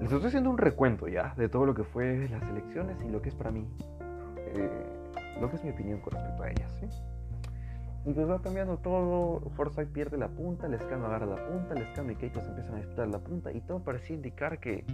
Les 0.00 0.12
estoy 0.12 0.26
haciendo 0.26 0.50
un 0.50 0.58
recuento 0.58 1.08
ya 1.08 1.34
de 1.36 1.48
todo 1.48 1.66
lo 1.66 1.74
que 1.74 1.84
fue 1.84 2.28
las 2.28 2.42
elecciones 2.48 3.02
y 3.02 3.08
lo 3.08 3.20
que 3.20 3.30
es 3.30 3.34
para 3.34 3.50
mí, 3.50 3.68
eh, 4.36 4.70
lo 5.40 5.50
que 5.50 5.56
es 5.56 5.64
mi 5.64 5.70
opinión 5.70 6.00
con 6.00 6.12
respecto 6.12 6.42
a 6.42 6.50
ellas. 6.50 6.70
¿sí? 6.80 6.86
Entonces 8.08 8.30
va 8.30 8.40
cambiando 8.40 8.78
todo, 8.78 9.50
Forsyth 9.50 9.92
pierde 9.92 10.16
la 10.16 10.28
punta, 10.28 10.68
Lescano 10.68 11.06
agarra 11.06 11.26
la 11.26 11.46
punta, 11.46 11.74
Lescano 11.74 12.12
y 12.12 12.16
Keiko 12.16 12.40
se 12.40 12.48
empiezan 12.48 12.76
a 12.76 12.78
disputar 12.78 13.08
la 13.08 13.18
punta 13.18 13.52
y 13.52 13.60
todo 13.60 13.80
parecía 13.80 14.16
indicar 14.16 14.60
que 14.60 14.84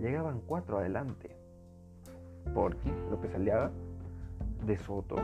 llegaban 0.00 0.40
cuatro 0.46 0.78
adelante. 0.78 1.36
Porque 2.54 2.90
López 3.10 3.34
Aliaga, 3.34 3.70
De 4.66 4.76
Soto, 4.76 5.16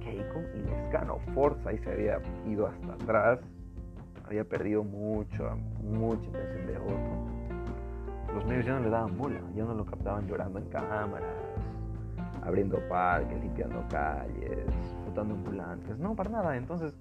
Keiko 0.00 0.40
y 0.54 0.68
Lescano. 0.68 1.18
Forsyth 1.34 1.82
se 1.82 1.92
había 1.92 2.20
ido 2.46 2.66
hasta 2.66 2.94
atrás 2.94 3.40
había 4.28 4.44
perdido 4.44 4.84
mucho, 4.84 5.56
mucha 5.82 6.26
intención 6.26 6.66
de 6.66 6.78
voto. 6.78 8.34
los 8.34 8.44
medios 8.44 8.66
ya 8.66 8.74
no 8.74 8.80
le 8.80 8.90
daban 8.90 9.16
bola, 9.16 9.40
ya 9.54 9.64
no 9.64 9.74
lo 9.74 9.86
captaban 9.86 10.26
llorando 10.26 10.58
en 10.58 10.66
cámaras, 10.66 11.30
abriendo 12.44 12.78
parques, 12.88 13.40
limpiando 13.40 13.82
calles, 13.88 14.66
flotando 15.04 15.34
ambulantes, 15.34 15.98
no, 15.98 16.14
para 16.14 16.28
nada. 16.28 16.56
Entonces 16.58 16.94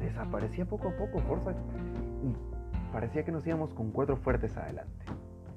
desaparecía 0.00 0.64
poco 0.64 0.88
a 0.88 0.96
poco 0.96 1.20
Forza 1.20 1.52
y 1.52 2.34
parecía 2.92 3.24
que 3.24 3.32
nos 3.32 3.46
íbamos 3.46 3.72
con 3.74 3.90
cuatro 3.90 4.16
fuertes 4.16 4.56
adelante. 4.56 5.06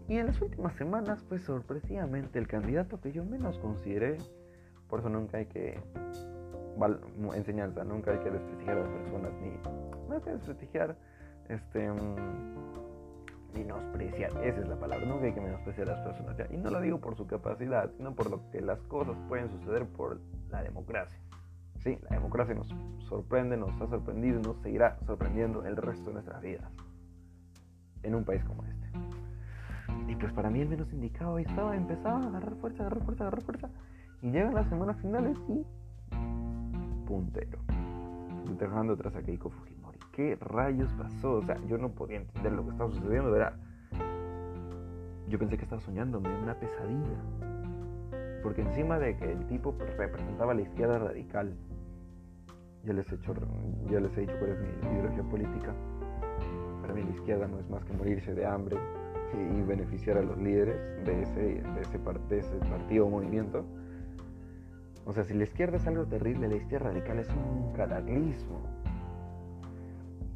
Y 0.07 0.17
en 0.17 0.27
las 0.27 0.41
últimas 0.41 0.75
semanas, 0.75 1.23
pues 1.27 1.43
sorpresivamente, 1.43 2.37
el 2.37 2.47
candidato 2.47 2.99
que 2.99 3.11
yo 3.11 3.23
menos 3.23 3.57
consideré, 3.59 4.17
por 4.89 4.99
eso 4.99 5.09
nunca 5.09 5.37
hay 5.37 5.45
que 5.45 5.79
enseñanza, 7.35 7.83
nunca 7.83 8.11
hay 8.11 8.19
que 8.19 8.29
desprestigiar 8.29 8.77
a 8.77 8.81
las 8.81 8.89
personas, 8.89 9.31
ni 9.41 9.49
no 10.07 10.15
hay 10.15 10.21
que 10.21 10.31
desprestigiar, 10.31 10.97
este, 11.47 11.89
mm, 11.89 13.53
menospreciar, 13.53 14.31
esa 14.43 14.59
es 14.59 14.67
la 14.67 14.77
palabra, 14.77 15.05
nunca 15.05 15.25
hay 15.25 15.33
que 15.33 15.41
menospreciar 15.41 15.89
a 15.89 15.93
las 15.93 16.01
personas, 16.01 16.35
y 16.51 16.57
no 16.57 16.69
lo 16.69 16.81
digo 16.81 16.99
por 16.99 17.15
su 17.15 17.25
capacidad, 17.27 17.91
sino 17.95 18.13
por 18.13 18.29
lo 18.29 18.49
que 18.51 18.61
las 18.61 18.81
cosas 18.83 19.15
pueden 19.29 19.49
suceder 19.49 19.85
por 19.85 20.19
la 20.49 20.63
democracia. 20.63 21.19
Sí, 21.79 21.97
la 22.09 22.15
democracia 22.15 22.55
nos 22.55 22.73
sorprende, 23.07 23.57
nos 23.57 23.79
ha 23.81 23.87
sorprendido 23.87 24.39
y 24.39 24.43
nos 24.43 24.57
seguirá 24.61 24.97
sorprendiendo 25.05 25.65
el 25.65 25.75
resto 25.75 26.07
de 26.07 26.13
nuestras 26.13 26.41
vidas 26.41 26.71
en 28.03 28.15
un 28.15 28.23
país 28.23 28.43
como 28.43 28.63
este. 28.63 28.87
Y 30.07 30.15
pues 30.15 30.31
para 30.33 30.49
mí 30.49 30.61
el 30.61 30.69
menos 30.69 30.91
indicado 30.93 31.39
estaba, 31.39 31.75
empezaba 31.75 32.19
a 32.19 32.27
agarrar 32.27 32.55
fuerza, 32.55 32.83
agarrar 32.83 33.03
fuerza, 33.03 33.23
agarrar 33.23 33.41
fuerza. 33.43 33.69
Y 34.21 34.31
llegan 34.31 34.53
las 34.53 34.67
semanas 34.67 34.97
finales 35.01 35.37
y 35.49 35.65
puntero. 37.05 37.59
Dejando 38.59 38.93
atrás 38.93 39.15
a 39.15 39.21
Keiko 39.21 39.49
Fujimori. 39.49 39.99
¿Qué 40.11 40.37
rayos 40.39 40.91
pasó? 40.93 41.35
O 41.35 41.41
sea, 41.43 41.57
yo 41.67 41.77
no 41.77 41.89
podía 41.89 42.17
entender 42.17 42.53
lo 42.53 42.63
que 42.63 42.71
estaba 42.71 42.89
sucediendo. 42.91 43.31
¿verdad? 43.31 43.53
Yo 45.27 45.39
pensé 45.39 45.57
que 45.57 45.63
estaba 45.63 45.81
soñando, 45.81 46.19
me 46.19 46.29
una 46.37 46.53
pesadilla. 46.53 47.17
Porque 48.43 48.61
encima 48.61 48.99
de 48.99 49.15
que 49.17 49.31
el 49.31 49.47
tipo 49.47 49.75
representaba 49.97 50.53
la 50.53 50.61
izquierda 50.61 50.99
radical, 50.99 51.55
ya 52.83 52.93
les 52.93 53.09
he, 53.11 53.15
hecho, 53.15 53.33
ya 53.89 53.99
les 54.01 54.15
he 54.17 54.21
dicho 54.21 54.33
cuál 54.37 54.51
es 54.51 54.59
mi 54.59 54.89
ideología 54.91 55.23
política. 55.23 55.73
La 57.01 57.11
izquierda 57.11 57.47
no 57.47 57.59
es 57.59 57.69
más 57.69 57.83
que 57.85 57.93
morirse 57.93 58.33
de 58.33 58.45
hambre 58.45 58.77
y 59.33 59.61
beneficiar 59.63 60.17
a 60.17 60.21
los 60.21 60.37
líderes 60.37 60.77
de 61.05 61.21
ese, 61.23 61.99
partido 62.69 63.07
o 63.07 63.09
movimiento 63.09 63.65
o 65.05 65.11
sea, 65.11 65.23
si 65.23 65.33
la 65.33 65.43
izquierda 65.43 65.77
es 65.77 65.87
algo 65.87 66.05
terrible, 66.05 66.47
la 66.47 66.55
izquierda 66.55 66.89
radical 66.89 67.19
es 67.19 67.29
un 67.29 67.73
cataclismo. 67.73 68.61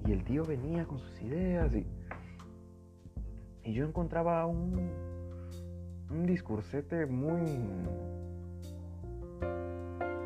Y 0.06 0.12
el 0.12 0.24
tío 0.24 0.44
venía 0.44 0.86
con 0.86 1.00
sus 1.00 1.22
ideas 1.22 1.74
y, 1.74 1.86
y 3.64 3.74
yo 3.74 3.86
encontraba 3.86 4.46
un, 4.46 4.90
un 6.10 6.26
discursete 6.26 7.06
muy 7.06 7.42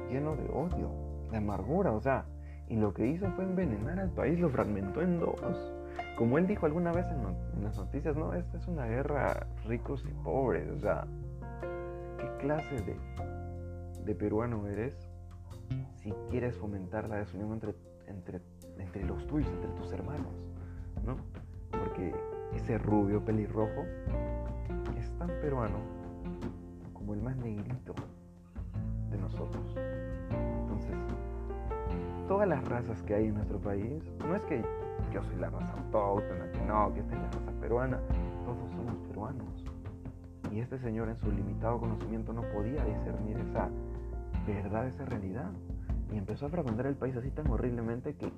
lleno 0.09 0.35
de 0.35 0.49
odio, 0.49 0.91
de 1.31 1.37
amargura, 1.37 1.91
o 1.91 2.01
sea, 2.01 2.25
y 2.67 2.75
lo 2.77 2.93
que 2.93 3.07
hizo 3.07 3.29
fue 3.31 3.43
envenenar 3.43 3.99
al 3.99 4.11
país, 4.11 4.39
lo 4.39 4.49
fragmentó 4.49 5.01
en 5.01 5.19
dos. 5.19 5.73
Como 6.21 6.37
él 6.37 6.45
dijo 6.45 6.67
alguna 6.67 6.91
vez 6.91 7.07
en, 7.07 7.63
las 7.63 7.75
noticias, 7.79 8.15
no, 8.15 8.31
esta 8.35 8.55
es 8.59 8.67
una 8.67 8.85
guerra 8.85 9.47
ricos 9.65 10.05
y 10.07 10.13
pobres, 10.23 10.69
o 10.69 10.77
sea, 10.77 11.07
¿qué 12.19 12.29
clase 12.37 12.75
de 12.75 12.95
de 14.05 14.13
peruano 14.13 14.67
eres 14.67 14.93
si 15.95 16.11
quieres 16.29 16.55
fomentar 16.55 17.09
la 17.09 17.15
desunión 17.15 17.53
entre, 17.53 17.73
entre, 18.05 18.39
entre 18.77 19.03
los 19.03 19.25
tuyos, 19.25 19.49
entre 19.51 19.71
tus 19.71 19.91
hermanos, 19.93 20.31
¿no? 21.03 21.17
Porque 21.71 22.13
ese 22.53 22.77
rubio 22.77 23.25
pelirrojo 23.25 23.83
es 24.99 25.09
tan 25.17 25.29
peruano 25.41 25.79
como 26.93 27.15
el 27.15 27.21
más 27.23 27.35
negrito 27.37 27.95
de 29.09 29.17
nosotros. 29.17 29.75
Entonces, 30.29 30.95
todas 32.27 32.47
las 32.47 32.63
razas 32.65 33.01
que 33.01 33.15
hay 33.15 33.25
en 33.25 33.33
nuestro 33.33 33.57
país, 33.57 34.03
no 34.19 34.35
es 34.35 34.45
que 34.45 34.63
yo 35.11 35.23
soy 35.23 35.35
la 35.37 35.49
raza 35.49 35.73
autóctona, 35.73 36.51
que 36.51 36.61
no, 36.61 36.93
que 36.93 36.99
esta 37.01 37.15
es 37.15 37.21
la 37.21 37.31
raza 37.31 37.51
peruana, 37.59 37.99
todos 38.45 38.69
somos 38.71 38.95
peruanos. 39.07 39.65
Y 40.51 40.59
este 40.59 40.77
señor 40.79 41.09
en 41.09 41.17
su 41.17 41.31
limitado 41.31 41.79
conocimiento 41.79 42.33
no 42.33 42.41
podía 42.53 42.83
discernir 42.83 43.37
esa 43.37 43.69
verdad, 44.45 44.87
esa 44.87 45.05
realidad. 45.05 45.51
Y 46.11 46.17
empezó 46.17 46.47
a 46.47 46.49
fragmentar 46.49 46.87
el 46.87 46.95
país 46.95 47.15
así 47.15 47.29
tan 47.31 47.49
horriblemente 47.49 48.15
que 48.15 48.31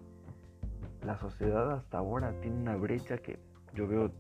la 1.06 1.18
sociedad 1.18 1.72
hasta 1.72 1.98
ahora 1.98 2.40
tiene 2.42 2.58
una 2.58 2.76
brecha 2.76 3.18
que 3.18 3.40
yo 3.74 3.88
veo 3.88 4.12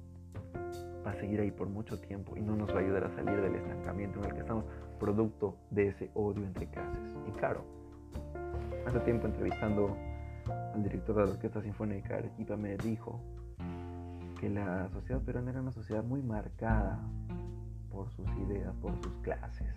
va 1.05 1.11
a 1.11 1.15
seguir 1.15 1.39
ahí 1.41 1.51
por 1.51 1.67
mucho 1.67 1.99
tiempo 1.99 2.35
y 2.37 2.41
no 2.41 2.55
nos 2.55 2.69
va 2.73 2.77
a 2.77 2.79
ayudar 2.79 3.03
a 3.05 3.09
salir 3.15 3.41
del 3.41 3.55
estancamiento 3.55 4.19
en 4.19 4.25
el 4.25 4.33
que 4.33 4.39
estamos 4.39 4.65
producto 4.99 5.57
de 5.69 5.89
ese 5.89 6.09
odio 6.13 6.45
entre 6.45 6.67
clases. 6.67 7.15
Y 7.27 7.31
claro, 7.31 7.63
hace 8.85 8.99
tiempo 9.01 9.27
entrevistando 9.27 9.95
al 10.49 10.83
director 10.83 11.15
de 11.15 11.25
la 11.25 11.31
Orquesta 11.31 11.61
Sinfónica 11.61 12.09
de 12.09 12.19
Arequipa 12.19 12.57
me 12.57 12.77
dijo 12.77 13.19
que 14.39 14.49
la 14.49 14.89
sociedad 14.89 15.21
peruana 15.21 15.51
era 15.51 15.61
una 15.61 15.71
sociedad 15.71 16.03
muy 16.03 16.21
marcada 16.21 16.99
por 17.91 18.09
sus 18.11 18.27
ideas, 18.47 18.73
por 18.81 18.95
sus 19.01 19.13
clases. 19.21 19.73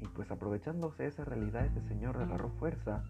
Y 0.00 0.06
pues 0.08 0.30
aprovechándose 0.30 1.02
de 1.02 1.08
esa 1.08 1.24
realidad, 1.24 1.66
este 1.66 1.82
señor 1.88 2.16
agarró 2.18 2.50
fuerza 2.50 3.02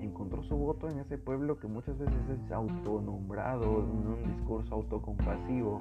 y 0.00 0.04
encontró 0.04 0.42
su 0.44 0.56
voto 0.56 0.88
en 0.88 0.98
ese 0.98 1.18
pueblo 1.18 1.58
que 1.58 1.66
muchas 1.66 1.98
veces 1.98 2.28
es 2.28 2.52
autonombrado, 2.52 3.82
en 3.82 4.06
un 4.06 4.36
discurso 4.36 4.74
autocompasivo, 4.76 5.80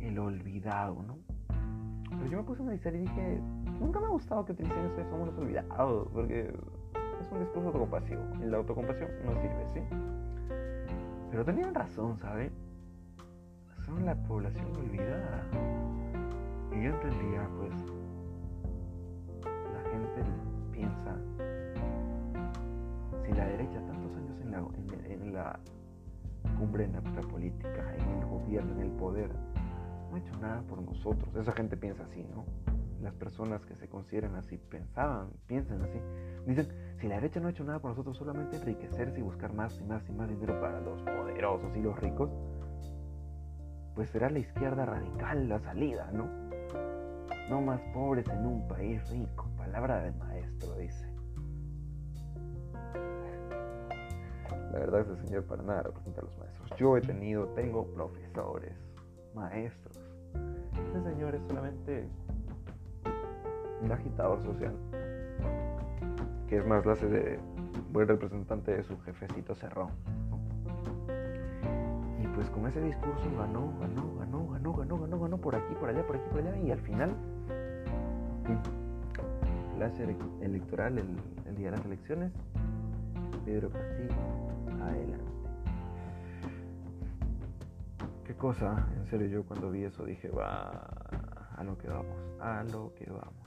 el 0.00 0.18
olvidado, 0.18 1.02
¿no? 1.02 1.18
Pero 2.10 2.26
yo 2.30 2.38
me 2.38 2.44
puse 2.44 2.60
a 2.60 2.64
analizar 2.64 2.94
y 2.94 2.98
dije, 2.98 3.40
nunca 3.84 4.00
me 4.00 4.06
ha 4.06 4.10
gustado 4.10 4.44
que 4.46 4.52
utilicen 4.52 4.86
eso 4.86 4.96
de 4.96 5.04
somos 5.10 5.26
los 5.28 5.38
olvidados, 5.38 6.08
porque 6.12 6.52
es 7.20 7.32
un 7.32 7.40
discurso 7.40 7.66
autocompasivo. 7.68 8.22
Y 8.40 8.46
la 8.46 8.56
autocompasión 8.56 9.10
no 9.24 9.32
sirve, 9.40 9.66
¿sí? 9.74 9.80
Pero 11.30 11.44
tenían 11.44 11.74
razón, 11.74 12.16
¿sabe? 12.18 12.50
Son 13.84 14.04
la 14.06 14.14
población 14.14 14.74
olvidada. 14.76 15.44
Y 16.72 16.82
yo 16.82 16.90
entendía, 16.90 17.48
pues, 17.58 17.74
la 19.44 19.90
gente 19.90 20.22
piensa, 20.72 21.16
si 23.24 23.32
la 23.32 23.44
derecha 23.44 23.80
tantos 23.86 24.16
años 24.16 24.40
en 24.40 24.50
la, 24.50 24.58
en, 25.08 25.34
la 25.34 25.60
cumbre 26.58 26.86
de 26.86 27.00
nuestra 27.00 27.22
política, 27.22 27.94
en 27.98 28.18
el 28.18 28.26
gobierno, 28.26 28.72
en 28.72 28.80
el 28.80 28.90
poder, 28.92 29.30
no 30.10 30.16
ha 30.16 30.18
hecho 30.18 30.36
nada 30.40 30.62
por 30.62 30.80
nosotros. 30.80 31.34
Esa 31.36 31.52
gente 31.52 31.76
piensa 31.76 32.04
así, 32.04 32.24
¿no? 32.24 32.44
Las 33.04 33.14
personas 33.16 33.66
que 33.66 33.76
se 33.76 33.86
consideran 33.86 34.34
así 34.34 34.56
pensaban, 34.56 35.28
piensan 35.46 35.82
así. 35.82 36.00
Dicen, 36.46 36.68
si 36.98 37.06
la 37.06 37.16
derecha 37.16 37.38
no 37.38 37.48
ha 37.48 37.50
hecho 37.50 37.62
nada 37.62 37.78
por 37.78 37.90
nosotros, 37.90 38.16
solamente 38.16 38.56
enriquecerse 38.56 39.18
y 39.18 39.22
buscar 39.22 39.52
más 39.52 39.78
y 39.78 39.84
más 39.84 40.08
y 40.08 40.12
más 40.12 40.26
dinero 40.26 40.58
para 40.58 40.80
los 40.80 41.02
poderosos 41.02 41.76
y 41.76 41.82
los 41.82 42.00
ricos, 42.00 42.30
pues 43.94 44.08
será 44.08 44.30
la 44.30 44.38
izquierda 44.38 44.86
radical 44.86 45.50
la 45.50 45.58
salida, 45.58 46.10
¿no? 46.12 46.30
No 47.50 47.60
más 47.60 47.78
pobres 47.92 48.26
en 48.30 48.46
un 48.46 48.66
país 48.68 49.06
rico. 49.10 49.50
Palabra 49.58 50.00
del 50.00 50.14
maestro, 50.14 50.74
dice. 50.78 51.06
La 54.72 54.78
verdad 54.78 55.00
es 55.02 55.06
que 55.08 55.12
el 55.12 55.26
señor 55.26 55.44
para 55.44 55.62
nada 55.62 55.82
representa 55.82 56.22
a 56.22 56.24
los 56.24 56.38
maestros. 56.38 56.70
Yo 56.78 56.96
he 56.96 57.02
tenido, 57.02 57.48
tengo 57.48 57.86
profesores, 57.92 58.72
maestros. 59.34 60.00
Este 60.72 61.02
señor 61.02 61.34
es 61.34 61.42
solamente 61.42 62.08
agitador 63.92 64.42
social. 64.42 64.74
Que 66.48 66.58
es 66.58 66.66
más, 66.66 66.84
la 66.84 66.94
de 66.94 67.38
buen 67.92 68.08
representante 68.08 68.76
de 68.76 68.82
su 68.82 68.98
jefecito 69.00 69.54
cerrón 69.54 69.90
pues 72.34 72.50
con 72.50 72.66
ese 72.66 72.80
discurso 72.80 73.24
ganó, 73.38 73.72
ganó, 73.78 74.16
ganó, 74.18 74.48
ganó, 74.48 74.72
ganó, 74.74 74.98
ganó, 74.98 75.20
ganó 75.20 75.38
por 75.38 75.54
aquí, 75.54 75.74
por 75.74 75.88
allá, 75.88 76.04
por 76.06 76.16
aquí, 76.16 76.24
por 76.30 76.40
allá, 76.40 76.56
y 76.58 76.70
al 76.70 76.80
final, 76.80 77.14
el 80.00 80.16
electoral, 80.40 80.98
el, 80.98 81.54
día 81.56 81.70
de 81.70 81.76
las 81.76 81.86
elecciones, 81.86 82.32
Pedro 83.44 83.70
Castillo, 83.70 84.14
adelante. 84.82 85.24
Qué 88.24 88.34
cosa, 88.34 88.88
en 88.96 89.06
serio, 89.06 89.28
yo 89.28 89.44
cuando 89.44 89.70
vi 89.70 89.84
eso 89.84 90.04
dije, 90.04 90.30
va, 90.30 90.88
a 91.56 91.62
lo 91.62 91.78
que 91.78 91.88
vamos, 91.88 92.16
a 92.40 92.64
lo 92.64 92.92
que 92.94 93.08
vamos. 93.10 93.43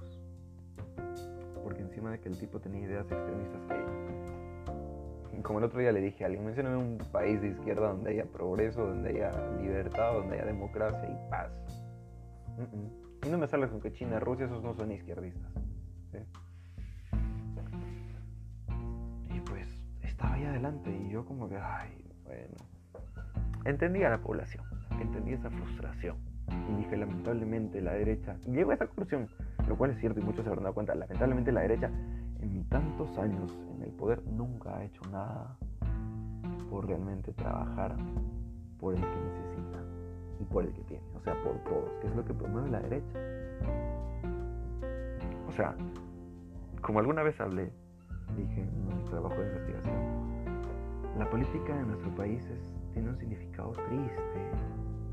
Porque 1.67 1.81
encima 1.81 2.11
de 2.11 2.21
que 2.21 2.29
el 2.29 2.39
tipo 2.39 2.61
tenía 2.61 2.79
ideas 2.79 3.11
extremistas 3.11 3.61
que 3.67 5.41
como 5.43 5.59
el 5.59 5.65
otro 5.65 5.81
día 5.81 5.91
le 5.91 5.99
dije 5.99 6.23
a 6.23 6.27
alguien, 6.27 6.45
mencioname 6.45 6.77
un 6.77 6.97
país 7.11 7.41
de 7.41 7.49
izquierda 7.49 7.89
donde 7.89 8.11
haya 8.11 8.23
progreso, 8.23 8.87
donde 8.87 9.09
haya 9.09 9.33
libertad, 9.59 10.13
donde 10.13 10.35
haya 10.35 10.45
democracia 10.45 11.09
y 11.09 11.29
paz. 11.29 11.51
Y 13.25 13.29
no 13.29 13.37
me 13.37 13.47
sale 13.47 13.67
con 13.67 13.81
que 13.81 13.91
China, 13.91 14.17
Rusia, 14.21 14.45
esos 14.45 14.63
no 14.63 14.73
son 14.75 14.93
izquierdistas. 14.93 15.51
Y 19.35 19.41
pues 19.41 19.67
estaba 20.03 20.35
ahí 20.35 20.45
adelante 20.45 20.89
y 20.89 21.09
yo 21.09 21.25
como 21.25 21.49
que, 21.49 21.57
ay, 21.57 22.01
bueno. 22.23 22.55
entendía 23.65 24.07
a 24.07 24.11
la 24.11 24.21
población, 24.21 24.63
entendía 25.01 25.35
esa 25.35 25.49
frustración. 25.49 26.15
Y 26.69 26.75
dije, 26.77 26.95
lamentablemente 26.95 27.81
la 27.81 27.91
derecha, 27.91 28.37
llego 28.45 28.71
a 28.71 28.75
esa 28.75 28.87
conclusión, 28.87 29.27
lo 29.67 29.77
cual 29.77 29.91
es 29.91 29.99
cierto 29.99 30.19
y 30.19 30.23
muchos 30.23 30.43
se 30.43 30.49
habrán 30.49 30.63
dado 30.63 30.73
cuenta, 30.73 30.95
lamentablemente 30.95 31.51
la 31.51 31.61
derecha 31.61 31.89
en 32.39 32.63
tantos 32.69 33.17
años 33.17 33.57
en 33.75 33.83
el 33.83 33.91
poder 33.91 34.23
nunca 34.27 34.77
ha 34.77 34.83
hecho 34.83 35.01
nada 35.11 35.57
por 36.69 36.87
realmente 36.87 37.33
trabajar 37.33 37.95
por 38.79 38.93
el 38.93 39.01
que 39.01 39.07
necesita 39.07 39.79
y 40.39 40.43
por 40.45 40.65
el 40.65 40.73
que 40.73 40.83
tiene, 40.83 41.03
o 41.15 41.19
sea, 41.21 41.33
por 41.43 41.55
todos, 41.63 41.89
que 42.01 42.07
es 42.07 42.15
lo 42.15 42.23
que 42.23 42.33
promueve 42.33 42.69
la 42.69 42.79
derecha. 42.79 43.19
O 45.47 45.51
sea, 45.51 45.75
como 46.81 46.99
alguna 46.99 47.23
vez 47.23 47.39
hablé, 47.41 47.71
dije 48.35 48.61
en 48.61 48.93
un 48.93 49.05
trabajo 49.05 49.35
de 49.35 49.47
investigación, 49.47 49.95
la 51.17 51.29
política 51.29 51.79
en 51.79 51.87
nuestro 51.87 52.13
país 52.15 52.47
tiene 52.93 53.09
un 53.09 53.17
significado 53.17 53.71
triste. 53.71 54.51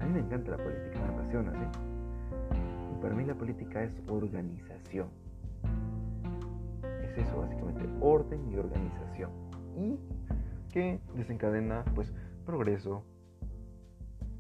A 0.01 0.05
mí 0.05 0.13
me 0.13 0.21
encanta 0.21 0.51
la 0.51 0.59
política, 0.59 1.01
me 1.01 1.15
apasiona, 1.15 1.53
¿sí? 1.53 1.94
Para 3.05 3.17
mí 3.17 3.27
la 3.27 3.35
política 3.35 3.83
es 3.83 3.93
organización. 4.09 5.09
Es 7.03 7.19
eso 7.19 7.39
básicamente, 7.39 7.87
orden 8.01 8.51
y 8.51 8.57
organización. 8.57 9.31
Y 9.77 9.99
que 10.73 10.99
desencadena 11.15 11.85
pues 11.95 12.15
progreso 12.47 13.05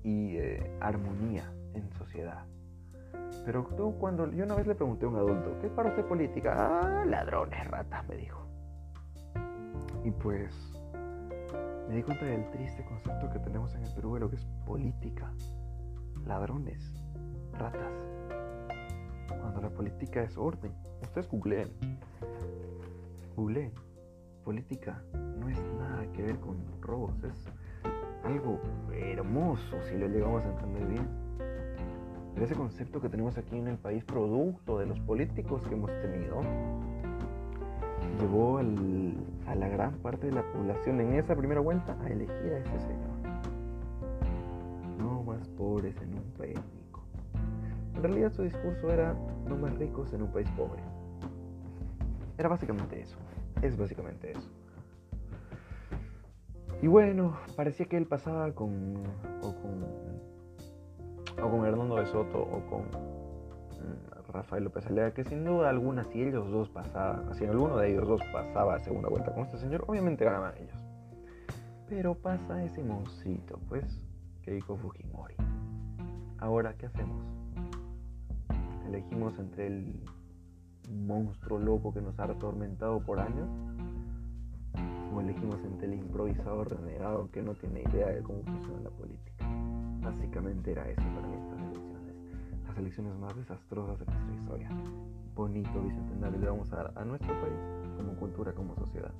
y 0.02 0.36
eh, 0.36 0.78
armonía 0.80 1.52
en 1.74 1.92
sociedad. 1.92 2.46
Pero 3.44 3.68
tú 3.76 3.98
cuando 3.98 4.32
yo 4.32 4.46
una 4.46 4.54
vez 4.54 4.66
le 4.66 4.74
pregunté 4.74 5.04
a 5.04 5.08
un 5.10 5.16
adulto, 5.16 5.58
¿qué 5.60 5.66
es 5.66 5.72
para 5.74 5.90
usted 5.90 6.06
política? 6.06 6.54
Ah, 6.56 7.04
ladrones, 7.04 7.68
ratas, 7.68 8.08
me 8.08 8.16
dijo. 8.16 8.48
Y 10.04 10.10
pues 10.10 10.56
me 11.86 11.96
di 11.96 12.02
cuenta 12.02 12.24
del 12.24 12.50
triste 12.50 12.82
concepto 12.86 13.30
que 13.30 13.40
tenemos 13.40 13.74
en 13.74 13.82
el 13.82 13.94
Perú 13.94 14.14
de 14.14 14.20
lo 14.20 14.30
que 14.30 14.36
es 14.36 14.46
política. 14.64 15.30
Ladrones, 16.24 16.94
ratas. 17.58 18.13
Cuando 19.28 19.60
la 19.60 19.70
política 19.70 20.22
es 20.22 20.36
orden. 20.36 20.72
Ustedes 21.02 21.28
googleen. 21.28 21.68
Googleen. 23.36 23.72
Política 24.44 25.02
no 25.38 25.48
es 25.48 25.58
nada 25.78 26.06
que 26.12 26.22
ver 26.22 26.38
con 26.38 26.56
robos. 26.80 27.14
Es 27.24 27.48
algo 28.24 28.60
hermoso 28.92 29.80
si 29.88 29.96
lo 29.96 30.06
llegamos 30.08 30.42
a 30.44 30.50
entender 30.50 30.86
bien. 30.86 31.08
Pero 32.34 32.46
ese 32.46 32.54
concepto 32.54 33.00
que 33.00 33.08
tenemos 33.08 33.38
aquí 33.38 33.56
en 33.56 33.68
el 33.68 33.78
país, 33.78 34.04
producto 34.04 34.78
de 34.78 34.86
los 34.86 34.98
políticos 35.00 35.62
que 35.62 35.74
hemos 35.74 35.90
tenido, 36.02 36.40
llevó 38.20 38.58
a 38.58 39.54
la 39.54 39.68
gran 39.68 39.94
parte 39.98 40.26
de 40.26 40.32
la 40.32 40.42
población 40.52 41.00
en 41.00 41.14
esa 41.14 41.36
primera 41.36 41.60
vuelta 41.60 41.96
a 42.02 42.08
elegir 42.08 42.52
a 42.52 42.58
ese 42.58 42.80
señor. 42.80 43.14
No 44.98 45.22
más 45.22 45.48
pobres 45.50 45.96
en 46.02 46.14
un 46.14 46.24
país. 46.36 46.58
En 47.94 48.02
realidad 48.02 48.32
su 48.32 48.42
discurso 48.42 48.90
era 48.90 49.14
no 49.46 49.56
más 49.56 49.74
ricos 49.78 50.12
en 50.12 50.22
un 50.22 50.32
país 50.32 50.48
pobre. 50.56 50.82
Era 52.36 52.48
básicamente 52.48 53.00
eso. 53.00 53.16
Es 53.62 53.76
básicamente 53.76 54.32
eso. 54.32 54.50
Y 56.82 56.86
bueno, 56.86 57.38
parecía 57.56 57.86
que 57.86 57.96
él 57.96 58.06
pasaba 58.06 58.52
con, 58.52 58.94
o 59.42 59.54
con, 59.54 59.84
o 61.42 61.50
con 61.50 61.64
Hernando 61.64 61.96
de 61.96 62.06
Soto 62.06 62.42
o 62.42 62.66
con 62.66 62.82
mm, 62.82 64.30
Rafael 64.32 64.64
López 64.64 64.86
Alea, 64.86 65.14
que 65.14 65.24
sin 65.24 65.44
duda 65.44 65.70
alguna, 65.70 66.04
si 66.04 66.22
ellos 66.22 66.50
dos 66.50 66.68
pasaban, 66.68 67.34
si 67.36 67.46
alguno 67.46 67.78
de 67.78 67.92
ellos 67.92 68.06
dos 68.06 68.20
pasaba 68.32 68.74
a 68.74 68.80
segunda 68.80 69.08
vuelta 69.08 69.32
con 69.32 69.44
este 69.44 69.58
señor, 69.58 69.84
obviamente 69.86 70.24
ganaban 70.24 70.54
ellos. 70.58 70.84
Pero 71.88 72.14
pasa 72.14 72.62
ese 72.64 72.82
moncito, 72.82 73.58
pues, 73.68 74.04
Keiko 74.42 74.76
Fujimori. 74.76 75.36
Ahora, 76.38 76.74
¿qué 76.74 76.86
hacemos? 76.86 77.24
Elegimos 78.86 79.38
entre 79.38 79.66
el 79.66 80.00
monstruo 80.90 81.58
loco 81.58 81.92
que 81.92 82.00
nos 82.00 82.18
ha 82.18 82.24
atormentado 82.24 83.00
por 83.00 83.20
años 83.20 83.48
o 85.14 85.20
elegimos 85.20 85.62
entre 85.64 85.86
el 85.86 85.94
improvisado 85.94 86.64
renegado 86.64 87.30
que 87.30 87.42
no 87.42 87.54
tiene 87.54 87.82
idea 87.82 88.08
de 88.08 88.22
cómo 88.22 88.42
funciona 88.42 88.80
la 88.82 88.90
política. 88.90 89.46
Básicamente 90.02 90.72
era 90.72 90.88
eso 90.88 91.02
para 91.14 91.26
mí 91.28 91.36
estas 91.36 91.58
elecciones. 91.60 92.14
Las 92.66 92.78
elecciones 92.78 93.18
más 93.18 93.36
desastrosas 93.36 93.98
de 93.98 94.06
nuestra 94.06 94.34
historia. 94.34 94.70
Bonito 95.34 95.82
bicentenario 95.82 96.38
le 96.38 96.46
vamos 96.46 96.72
a 96.72 96.76
dar 96.76 96.92
a 96.96 97.04
nuestro 97.04 97.32
país 97.40 97.58
como 97.96 98.14
cultura, 98.16 98.52
como 98.52 98.74
sociedad. 98.76 99.12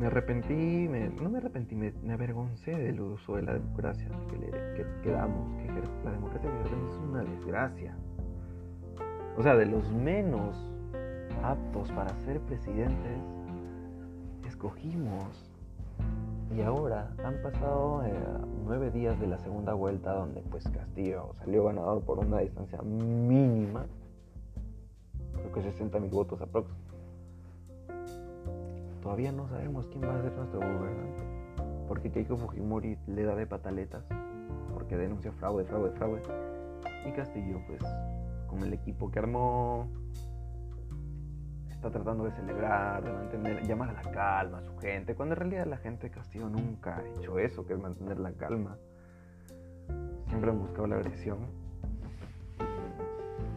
Me 0.00 0.06
arrepentí, 0.06 0.88
no 1.22 1.28
me 1.28 1.36
arrepentí, 1.36 1.74
me, 1.74 1.92
avergoncé 2.10 2.70
del 2.70 3.02
uso 3.02 3.36
de 3.36 3.42
la 3.42 3.52
democracia 3.52 4.08
que, 4.30 4.38
le, 4.38 4.50
que, 5.02 5.10
damos, 5.10 5.54
que 5.58 5.68
la 6.06 6.12
democracia 6.12 6.50
que 6.50 6.70
es 6.70 6.98
una 7.06 7.22
desgracia. 7.22 7.94
O 9.36 9.42
sea, 9.42 9.56
de 9.56 9.66
los 9.66 9.92
menos 9.92 10.56
aptos 11.42 11.92
para 11.92 12.08
ser 12.24 12.40
presidentes, 12.40 13.20
escogimos. 14.48 15.50
Y 16.56 16.62
ahora 16.62 17.14
han 17.22 17.42
pasado 17.42 18.02
eh, 18.06 18.14
nueve 18.64 18.90
días 18.90 19.20
de 19.20 19.26
la 19.26 19.38
segunda 19.38 19.74
vuelta 19.74 20.14
donde 20.14 20.40
pues 20.50 20.66
Castillo 20.70 21.34
salió 21.40 21.64
ganador 21.64 22.02
por 22.04 22.20
una 22.20 22.38
distancia 22.38 22.80
mínima, 22.80 23.84
creo 25.34 25.52
que 25.52 25.60
60 25.60 26.00
mil 26.00 26.10
votos 26.10 26.40
aprox. 26.40 26.70
Todavía 29.10 29.32
no 29.32 29.48
sabemos 29.48 29.88
quién 29.88 30.04
va 30.04 30.14
a 30.14 30.22
ser 30.22 30.32
nuestro 30.34 30.60
gobernante, 30.60 31.20
porque 31.88 32.12
Keiko 32.12 32.36
Fujimori 32.36 32.96
le 33.08 33.24
da 33.24 33.34
de 33.34 33.44
pataletas, 33.44 34.04
porque 34.72 34.96
denuncia 34.96 35.32
fraude, 35.32 35.64
fraude, 35.64 35.90
fraude. 35.90 36.22
Y 37.04 37.10
Castillo 37.10 37.60
pues 37.66 37.82
con 38.46 38.62
el 38.62 38.72
equipo 38.72 39.10
que 39.10 39.18
armó, 39.18 39.88
está 41.70 41.90
tratando 41.90 42.22
de 42.22 42.30
celebrar, 42.30 43.02
de 43.02 43.12
mantener, 43.12 43.66
llamar 43.66 43.88
a 43.88 43.94
la 43.94 44.12
calma 44.12 44.58
a 44.58 44.62
su 44.62 44.78
gente, 44.78 45.16
cuando 45.16 45.34
en 45.34 45.40
realidad 45.40 45.66
la 45.66 45.78
gente 45.78 46.06
de 46.06 46.14
Castillo 46.14 46.48
nunca 46.48 46.98
ha 46.98 47.04
hecho 47.08 47.40
eso, 47.40 47.66
que 47.66 47.72
es 47.72 47.80
mantener 47.80 48.20
la 48.20 48.30
calma. 48.30 48.76
Siempre 50.28 50.52
han 50.52 50.60
buscado 50.60 50.86
la 50.86 50.94
agresión. 50.94 51.38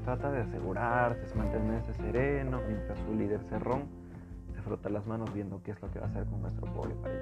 Trata 0.04 0.32
de 0.32 0.42
asegurarse, 0.42 1.36
mantenerse 1.36 1.94
sereno, 1.94 2.60
mientras 2.68 2.98
su 2.98 3.13
líder 3.13 3.44
Cerrón 3.44 4.03
se 4.63 4.69
frota 4.69 4.89
las 4.89 5.06
manos 5.06 5.34
viendo 5.34 5.62
qué 5.62 5.71
es 5.71 5.82
lo 5.82 5.91
que 5.91 5.99
va 5.99 6.06
a 6.06 6.10
hacer 6.10 6.26
con 6.26 6.41
nuestro 6.41 6.73
pobre 6.73 6.95
país 6.95 7.19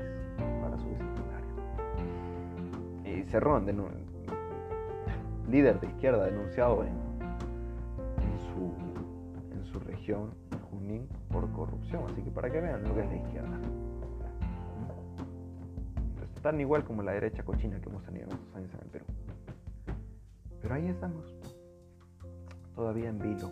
para 0.62 0.78
su 0.78 0.88
bicentenario. 0.90 1.50
Y 3.06 3.24
Cerrón, 3.32 3.66
líder 5.50 5.80
de 5.80 5.88
izquierda 5.88 6.26
denunciado 6.26 6.84
en, 6.84 6.94
su, 8.54 8.74
en 9.56 9.66
su 9.66 9.80
región, 9.80 10.32
por 11.32 11.50
corrupción. 11.52 12.04
Así 12.12 12.22
que 12.22 12.32
para 12.32 12.50
que 12.50 12.60
vean 12.60 12.84
lo 12.84 12.94
que 12.94 13.02
es 13.02 13.08
la 13.08 13.16
izquierda. 13.16 13.60
Tan 16.42 16.60
igual 16.60 16.84
como 16.84 17.04
la 17.04 17.12
derecha 17.12 17.44
cochina 17.44 17.80
que 17.80 17.90
hemos 17.90 18.04
tenido 18.04 18.26
en 18.26 18.32
estos 18.32 18.56
años 18.56 18.74
en 18.74 18.82
el 18.82 18.88
Perú. 18.88 19.06
Pero 20.62 20.74
ahí 20.74 20.88
estamos. 20.88 21.36
Todavía 22.76 23.10
en 23.10 23.20
vilo 23.20 23.50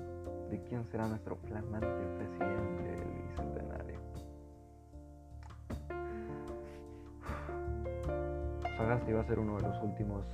de 0.49 0.63
quién 0.63 0.83
será 0.85 1.07
nuestro 1.07 1.35
flamante 1.35 1.87
presidente 2.17 2.83
del 2.83 3.29
bicentenario. 3.29 3.78
Va 8.89 8.95
a 8.95 9.23
ser 9.23 9.37
uno 9.37 9.55
de 9.57 9.61
los 9.61 9.83
últimos, 9.83 10.25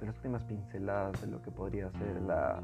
de 0.00 0.06
las 0.06 0.16
últimas 0.16 0.42
pinceladas 0.42 1.20
de 1.20 1.28
lo 1.28 1.40
que 1.42 1.52
podría 1.52 1.92
ser 1.92 2.20
la 2.22 2.60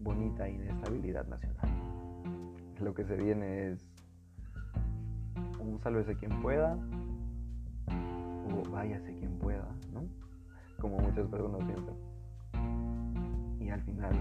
bonita 0.00 0.48
inestabilidad 0.48 1.26
nacional. 1.26 1.68
Lo 2.80 2.94
que 2.94 3.04
se 3.04 3.16
viene 3.16 3.72
es 3.72 3.84
un 5.58 5.80
sálvese 5.82 6.14
quien 6.14 6.40
pueda 6.42 6.78
o 7.88 8.70
váyase 8.70 9.12
quien 9.16 9.36
pueda, 9.40 9.66
¿no? 9.92 10.04
Como 10.80 10.98
muchas 10.98 11.26
personas 11.26 11.64
piensan. 11.64 11.96
Y 13.58 13.68
al 13.70 13.80
final, 13.82 14.16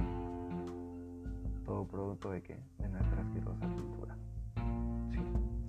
todo 1.64 1.86
producto 1.86 2.32
de 2.32 2.42
qué? 2.42 2.60
De 2.80 2.90
nuestra 2.90 3.22
asquerosa 3.22 3.68
cultura. 3.68 4.18
Sí, 5.12 5.20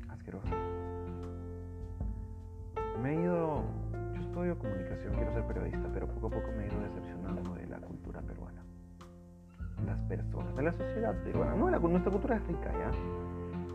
asquerosa. 0.09 0.78
Me 3.03 3.15
he 3.15 3.23
ido, 3.23 3.63
yo 4.15 4.21
estudio 4.21 4.59
comunicación, 4.59 5.15
quiero 5.15 5.33
ser 5.33 5.45
periodista, 5.47 5.89
pero 5.93 6.07
poco 6.09 6.27
a 6.27 6.31
poco 6.31 6.49
me 6.57 6.65
he 6.65 6.67
ido 6.67 6.81
decepcionando 6.81 7.55
de 7.55 7.67
la 7.67 7.79
cultura 7.79 8.21
peruana 8.21 8.63
las 9.87 9.99
personas, 10.03 10.55
de 10.57 10.63
la 10.63 10.73
sociedad 10.73 11.15
peruana. 11.23 11.55
No, 11.55 11.71
nuestra 11.71 12.11
cultura 12.11 12.37
es 12.37 12.47
rica, 12.47 12.73
¿ya? 12.73 12.91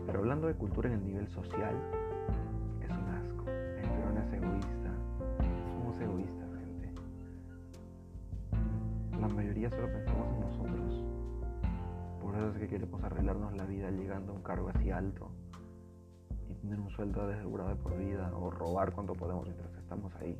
Pero 0.06 0.18
hablando 0.18 0.46
de 0.46 0.54
cultura 0.54 0.88
en 0.88 0.96
el 0.96 1.04
nivel 1.04 1.28
social, 1.28 1.74
es 2.80 2.90
un 2.90 3.08
asco. 3.08 3.50
El 3.50 3.88
peruano 3.88 4.20
es 4.20 4.32
egoísta. 4.32 4.90
Somos 5.72 6.00
egoístas, 6.00 6.48
gente. 6.54 6.92
La 9.20 9.28
mayoría 9.28 9.70
solo 9.70 9.86
pensamos 9.86 10.28
en 10.34 10.40
nosotros. 10.40 11.02
Por 12.20 12.34
eso 12.36 12.48
es 12.50 12.58
que 12.58 12.68
queremos 12.68 13.02
arreglarnos 13.02 13.56
la 13.56 13.64
vida 13.64 13.90
llegando 13.90 14.32
a 14.32 14.36
un 14.36 14.42
cargo 14.42 14.68
así 14.74 14.90
alto. 14.90 15.30
Tener 16.60 16.78
un 16.78 16.90
sueldo 16.90 17.22
asegurado 17.22 17.70
de 17.70 17.76
por 17.76 17.96
vida 17.96 18.30
o 18.36 18.50
robar 18.50 18.92
cuanto 18.92 19.14
podemos 19.14 19.44
mientras 19.44 19.74
estamos 19.76 20.14
ahí 20.16 20.38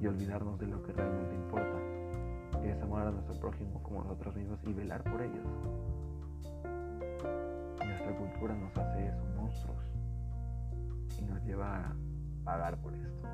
y 0.00 0.06
olvidarnos 0.06 0.58
de 0.58 0.66
lo 0.66 0.82
que 0.82 0.92
realmente 0.92 1.34
importa, 1.34 1.78
que 2.60 2.70
es 2.70 2.82
amar 2.82 3.08
a 3.08 3.10
nuestro 3.10 3.34
prójimo 3.40 3.82
como 3.82 4.02
nosotros 4.02 4.36
mismos 4.36 4.60
y 4.64 4.72
velar 4.72 5.02
por 5.04 5.22
ellos. 5.22 5.46
Nuestra 7.84 8.16
cultura 8.16 8.54
nos 8.54 8.76
hace 8.76 9.08
eso, 9.08 9.24
monstruos, 9.36 9.84
y 11.18 11.24
nos 11.24 11.42
lleva 11.44 11.76
a 11.76 11.96
pagar 12.44 12.76
por 12.78 12.94
esto. 12.94 13.28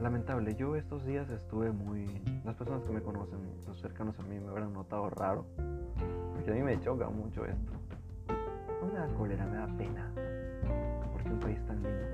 Lamentable, 0.00 0.54
yo 0.54 0.76
estos 0.76 1.04
días 1.04 1.28
estuve 1.28 1.70
muy... 1.72 2.22
Las 2.44 2.56
personas 2.56 2.82
que 2.84 2.92
me 2.92 3.02
conocen, 3.02 3.38
los 3.66 3.78
cercanos 3.80 4.18
a 4.18 4.22
mí, 4.22 4.38
me 4.40 4.48
habrán 4.48 4.72
notado 4.72 5.10
raro, 5.10 5.44
porque 6.32 6.50
a 6.50 6.54
mí 6.54 6.62
me 6.62 6.80
choca 6.80 7.10
mucho 7.10 7.44
esto. 7.44 7.72
No 8.80 8.86
me 8.92 8.98
da 8.98 9.06
cólera, 9.16 9.46
me 9.46 9.56
da 9.56 9.66
pena, 9.76 10.10
porque 11.12 11.28
un 11.28 11.40
país 11.40 11.58
tan 11.66 11.82
lindo 11.82 12.06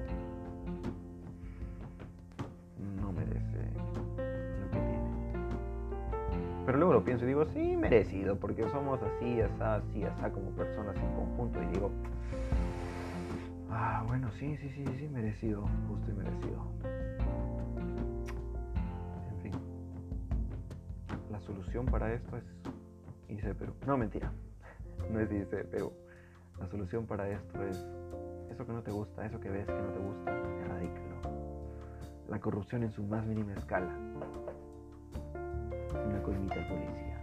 no 3.01 3.13
merece 3.13 3.71
lo 4.61 4.71
que 4.71 4.79
tiene. 4.79 5.11
Pero 6.65 6.79
luego 6.79 6.93
lo 6.95 7.05
pienso 7.05 7.25
y 7.25 7.29
digo, 7.29 7.45
sí, 7.47 7.77
merecido, 7.77 8.37
porque 8.37 8.69
somos 8.69 9.01
así, 9.03 9.41
así, 9.41 9.63
así, 9.63 10.05
así 10.05 10.31
como 10.33 10.51
personas 10.51 10.97
en 10.97 11.15
conjunto, 11.15 11.63
y 11.63 11.67
digo, 11.67 11.91
ah, 13.71 14.05
bueno, 14.07 14.31
sí, 14.33 14.57
sí, 14.57 14.69
sí, 14.71 14.85
sí, 14.99 15.09
merecido, 15.09 15.65
justo 15.89 16.11
y 16.11 16.15
merecido. 16.15 16.67
solución 21.47 21.87
para 21.87 22.13
esto 22.13 22.37
es 22.37 22.45
irse 23.29 23.49
de 23.49 23.55
Perú. 23.55 23.75
No, 23.87 23.97
mentira. 23.97 24.33
No 25.13 25.21
es 25.21 25.31
irse 25.31 25.57
de 25.57 25.65
Perú. 25.65 25.93
La 26.59 26.67
solución 26.69 27.07
para 27.07 27.29
esto 27.29 27.63
es 27.63 27.87
eso 28.51 28.67
que 28.67 28.73
no 28.73 28.83
te 28.83 28.91
gusta, 28.91 29.27
eso 29.27 29.39
que 29.41 29.51
ves 29.51 29.67
que 29.67 29.73
no 29.73 29.93
te 29.93 29.99
gusta, 29.99 30.31
erradícalo. 30.63 31.17
La 32.29 32.41
corrupción 32.41 32.83
en 32.83 32.93
su 32.93 33.03
más 33.03 33.27
mínima 33.27 33.53
escala. 33.55 33.95
Una 36.07 36.23
coimita 36.23 36.55
al 36.55 36.69
policía. 36.69 37.21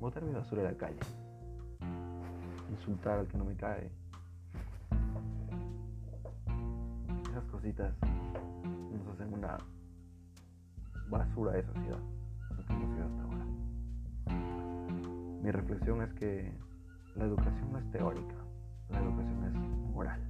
Botar 0.00 0.22
mi 0.22 0.32
basura 0.32 0.62
a 0.62 0.72
la 0.72 0.76
calle. 0.76 1.00
Insultar 2.70 3.20
al 3.20 3.28
que 3.28 3.38
no 3.38 3.44
me 3.44 3.54
cae. 3.56 3.90
Esas 7.30 7.44
cositas 7.44 7.94
nos 8.92 9.14
hacen 9.14 9.32
una 9.32 9.56
basura 11.08 11.52
de 11.52 11.62
sociedad 11.62 12.00
hasta 12.68 13.22
ahora. 13.22 13.46
Mi 15.42 15.50
reflexión 15.50 16.02
es 16.02 16.12
que 16.14 16.52
la 17.16 17.24
educación 17.24 17.72
no 17.72 17.78
es 17.78 17.90
teórica, 17.90 18.34
la 18.90 19.00
educación 19.00 19.44
es 19.44 19.92
moral. 19.92 20.20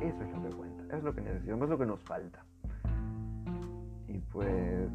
Eso 0.00 0.22
es 0.22 0.32
lo 0.32 0.42
que 0.42 0.56
cuenta, 0.56 0.96
es 0.96 1.02
lo 1.02 1.14
que 1.14 1.20
necesitamos, 1.20 1.64
es 1.64 1.70
lo 1.70 1.78
que 1.78 1.86
nos 1.86 2.00
falta. 2.00 2.44
Y 4.08 4.18
pues, 4.18 4.90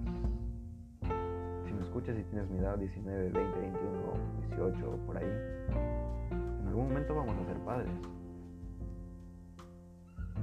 si 1.66 1.74
me 1.74 1.82
escuchas 1.82 2.18
y 2.18 2.24
tienes 2.24 2.50
mi 2.50 2.60
edad, 2.60 2.78
19, 2.78 3.30
20, 3.30 3.60
21, 3.60 4.14
18, 4.50 4.98
por 5.06 5.18
ahí, 5.18 5.32
en 6.62 6.68
algún 6.68 6.90
momento 6.90 7.16
vamos 7.16 7.36
a 7.36 7.46
ser 7.46 7.58
padres. 7.64 7.92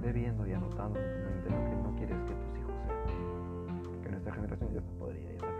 Ve 0.02 0.12
viendo 0.12 0.46
y 0.46 0.52
anotando 0.52 0.98
en 0.98 1.12
tu 1.12 1.30
mente 1.30 1.50
lo 1.50 1.64
que 1.64 1.76
no 1.76 1.96
quieres 1.96 2.18
que 2.24 2.34
tus 2.34 2.58
hijos 2.58 2.74
sean. 2.86 4.02
Que 4.02 4.10
nuestra 4.10 4.32
generación 4.34 4.72
ya 4.72 4.80
está 4.80 4.92
podrida, 4.98 5.30
ya 5.30 5.36
está 5.36 5.54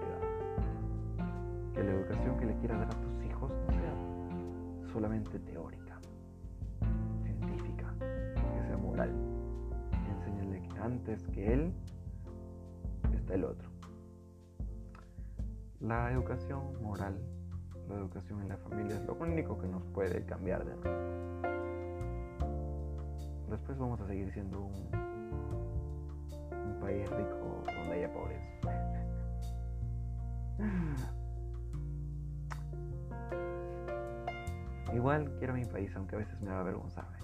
que 1.74 1.82
la 1.82 1.90
educación 1.90 2.38
que 2.38 2.46
le 2.46 2.54
quieras 2.58 2.78
dar 2.78 2.88
a 2.88 3.00
tus 3.00 3.24
hijos 3.24 3.52
solamente 4.94 5.38
teórica, 5.40 5.98
científica, 7.24 7.92
que 7.98 8.62
sea 8.64 8.76
moral. 8.76 9.10
Enséñale 10.08 10.62
que 10.68 10.78
antes 10.78 11.26
que 11.26 11.52
él 11.52 11.74
está 13.12 13.34
el 13.34 13.44
otro. 13.44 13.68
La 15.80 16.12
educación 16.12 16.80
moral, 16.80 17.18
la 17.88 17.96
educación 17.96 18.40
en 18.42 18.50
la 18.50 18.56
familia 18.56 18.94
es 18.94 19.04
lo 19.04 19.14
único 19.14 19.58
que 19.58 19.66
nos 19.66 19.84
puede 19.86 20.24
cambiar 20.26 20.64
de 20.64 20.74
rumbo. 20.74 20.88
Después 23.50 23.76
vamos 23.76 24.00
a 24.00 24.06
seguir 24.06 24.32
siendo 24.32 24.60
un, 24.60 24.74
un 26.52 26.78
país 26.80 27.10
rico 27.10 27.64
donde 27.66 27.94
haya 27.94 28.12
pobreza. 28.12 28.44
Igual 34.94 35.28
quiero 35.38 35.54
mi 35.54 35.64
país, 35.64 35.94
aunque 35.96 36.14
a 36.14 36.18
veces 36.18 36.40
me 36.40 36.50
da 36.50 36.60
avergonzarme. 36.60 37.18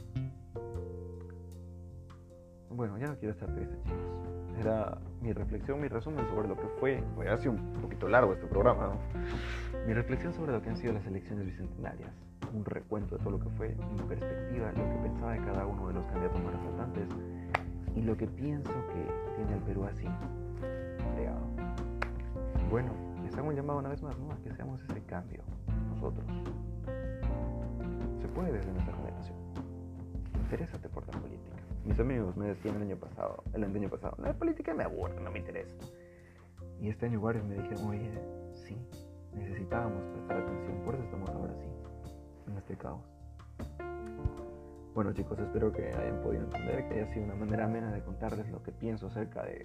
Bueno, 2.68 2.98
ya 2.98 3.06
no 3.06 3.16
quiero 3.16 3.32
estar 3.32 3.52
triste, 3.54 3.76
chicos. 3.84 4.58
Era 4.58 4.98
mi 5.20 5.32
reflexión, 5.32 5.80
mi 5.80 5.88
resumen 5.88 6.26
sobre 6.28 6.48
lo 6.48 6.56
que 6.56 6.66
fue. 6.80 7.02
Fue 7.14 7.28
hace 7.28 7.48
un 7.48 7.72
poquito 7.74 8.08
largo 8.08 8.32
este 8.32 8.46
programa, 8.46 8.88
¿no? 8.88 9.86
Mi 9.86 9.94
reflexión 9.94 10.34
sobre 10.34 10.52
lo 10.52 10.60
que 10.60 10.70
han 10.70 10.76
sido 10.76 10.92
las 10.92 11.06
elecciones 11.06 11.46
bicentenarias. 11.46 12.10
Un 12.52 12.64
recuento 12.64 13.16
de 13.16 13.22
todo 13.22 13.38
lo 13.38 13.40
que 13.40 13.50
fue, 13.50 13.76
mi 13.92 14.02
perspectiva, 14.02 14.72
lo 14.72 14.88
que 14.90 15.08
pensaba 15.08 15.32
de 15.32 15.38
cada 15.38 15.64
uno 15.64 15.88
de 15.88 15.94
los 15.94 16.04
candidatos 16.06 16.42
más 16.42 16.54
resaltantes 16.54 17.08
y 17.94 18.02
lo 18.02 18.16
que 18.16 18.26
pienso 18.26 18.72
que 18.92 19.36
tiene 19.36 19.54
el 19.54 19.62
Perú 19.62 19.84
así, 19.84 20.06
creado. 21.14 21.46
Bueno, 22.68 22.92
les 23.22 23.36
hago 23.36 23.48
un 23.48 23.54
llamado 23.54 23.78
una 23.78 23.90
vez 23.90 24.02
más, 24.02 24.18
¿no? 24.18 24.32
A 24.32 24.36
que 24.38 24.52
seamos 24.52 24.82
ese 24.82 25.02
cambio, 25.04 25.42
nosotros 25.88 26.26
puede 28.30 28.52
desde 28.52 28.72
nuestra 28.72 28.94
generación. 28.94 29.36
Interésate 30.34 30.88
por 30.88 31.06
la 31.06 31.20
política. 31.20 31.56
Mis 31.84 31.98
amigos 31.98 32.36
me 32.36 32.48
decían 32.48 32.76
el 32.76 32.82
año 32.82 32.96
pasado, 32.96 33.42
el 33.52 33.64
año 33.64 33.88
pasado, 33.88 34.16
la 34.18 34.32
política 34.34 34.74
me 34.74 34.84
aburre, 34.84 35.20
no 35.20 35.30
me 35.30 35.38
interesa. 35.38 35.74
Y 36.80 36.88
este 36.88 37.06
año 37.06 37.20
varios 37.20 37.44
me 37.44 37.56
dijeron, 37.56 37.88
oye, 37.88 38.10
sí, 38.66 38.76
necesitábamos 39.34 40.02
prestar 40.14 40.38
atención, 40.38 40.82
por 40.84 40.94
eso 40.94 41.04
estamos 41.04 41.30
ahora 41.30 41.54
sí, 41.54 42.50
en 42.50 42.56
este 42.56 42.76
caos. 42.76 43.02
Bueno 44.94 45.12
chicos, 45.12 45.38
espero 45.38 45.72
que 45.72 45.86
hayan 45.88 46.20
podido 46.20 46.44
entender, 46.44 46.88
que 46.88 46.94
haya 46.94 47.06
sido 47.12 47.24
una 47.24 47.36
manera 47.36 47.64
amena 47.64 47.92
de 47.92 48.02
contarles 48.02 48.50
lo 48.50 48.62
que 48.62 48.72
pienso 48.72 49.06
acerca 49.06 49.44
de, 49.44 49.64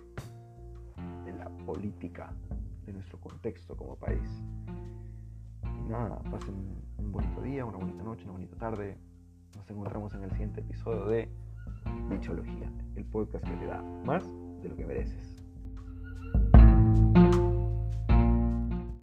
de 1.25 1.33
la 1.33 1.49
política, 1.65 2.31
de 2.85 2.93
nuestro 2.93 3.19
contexto 3.19 3.75
como 3.75 3.95
país. 3.95 4.29
Nada, 5.87 6.19
pasen 6.31 6.55
un 6.97 7.11
bonito 7.11 7.41
día, 7.41 7.63
una 7.63 7.77
bonita 7.77 8.03
noche, 8.03 8.23
una 8.23 8.33
bonita 8.33 8.55
tarde. 8.57 8.97
Nos 9.55 9.69
encontramos 9.69 10.13
en 10.15 10.23
el 10.23 10.31
siguiente 10.31 10.61
episodio 10.61 11.05
de 11.05 11.29
Bichología, 12.09 12.71
el 12.95 13.05
podcast 13.05 13.45
que 13.45 13.55
te 13.55 13.65
da 13.67 13.83
más 14.03 14.27
de 14.61 14.69
lo 14.69 14.75
que 14.75 14.85
mereces. 14.85 15.34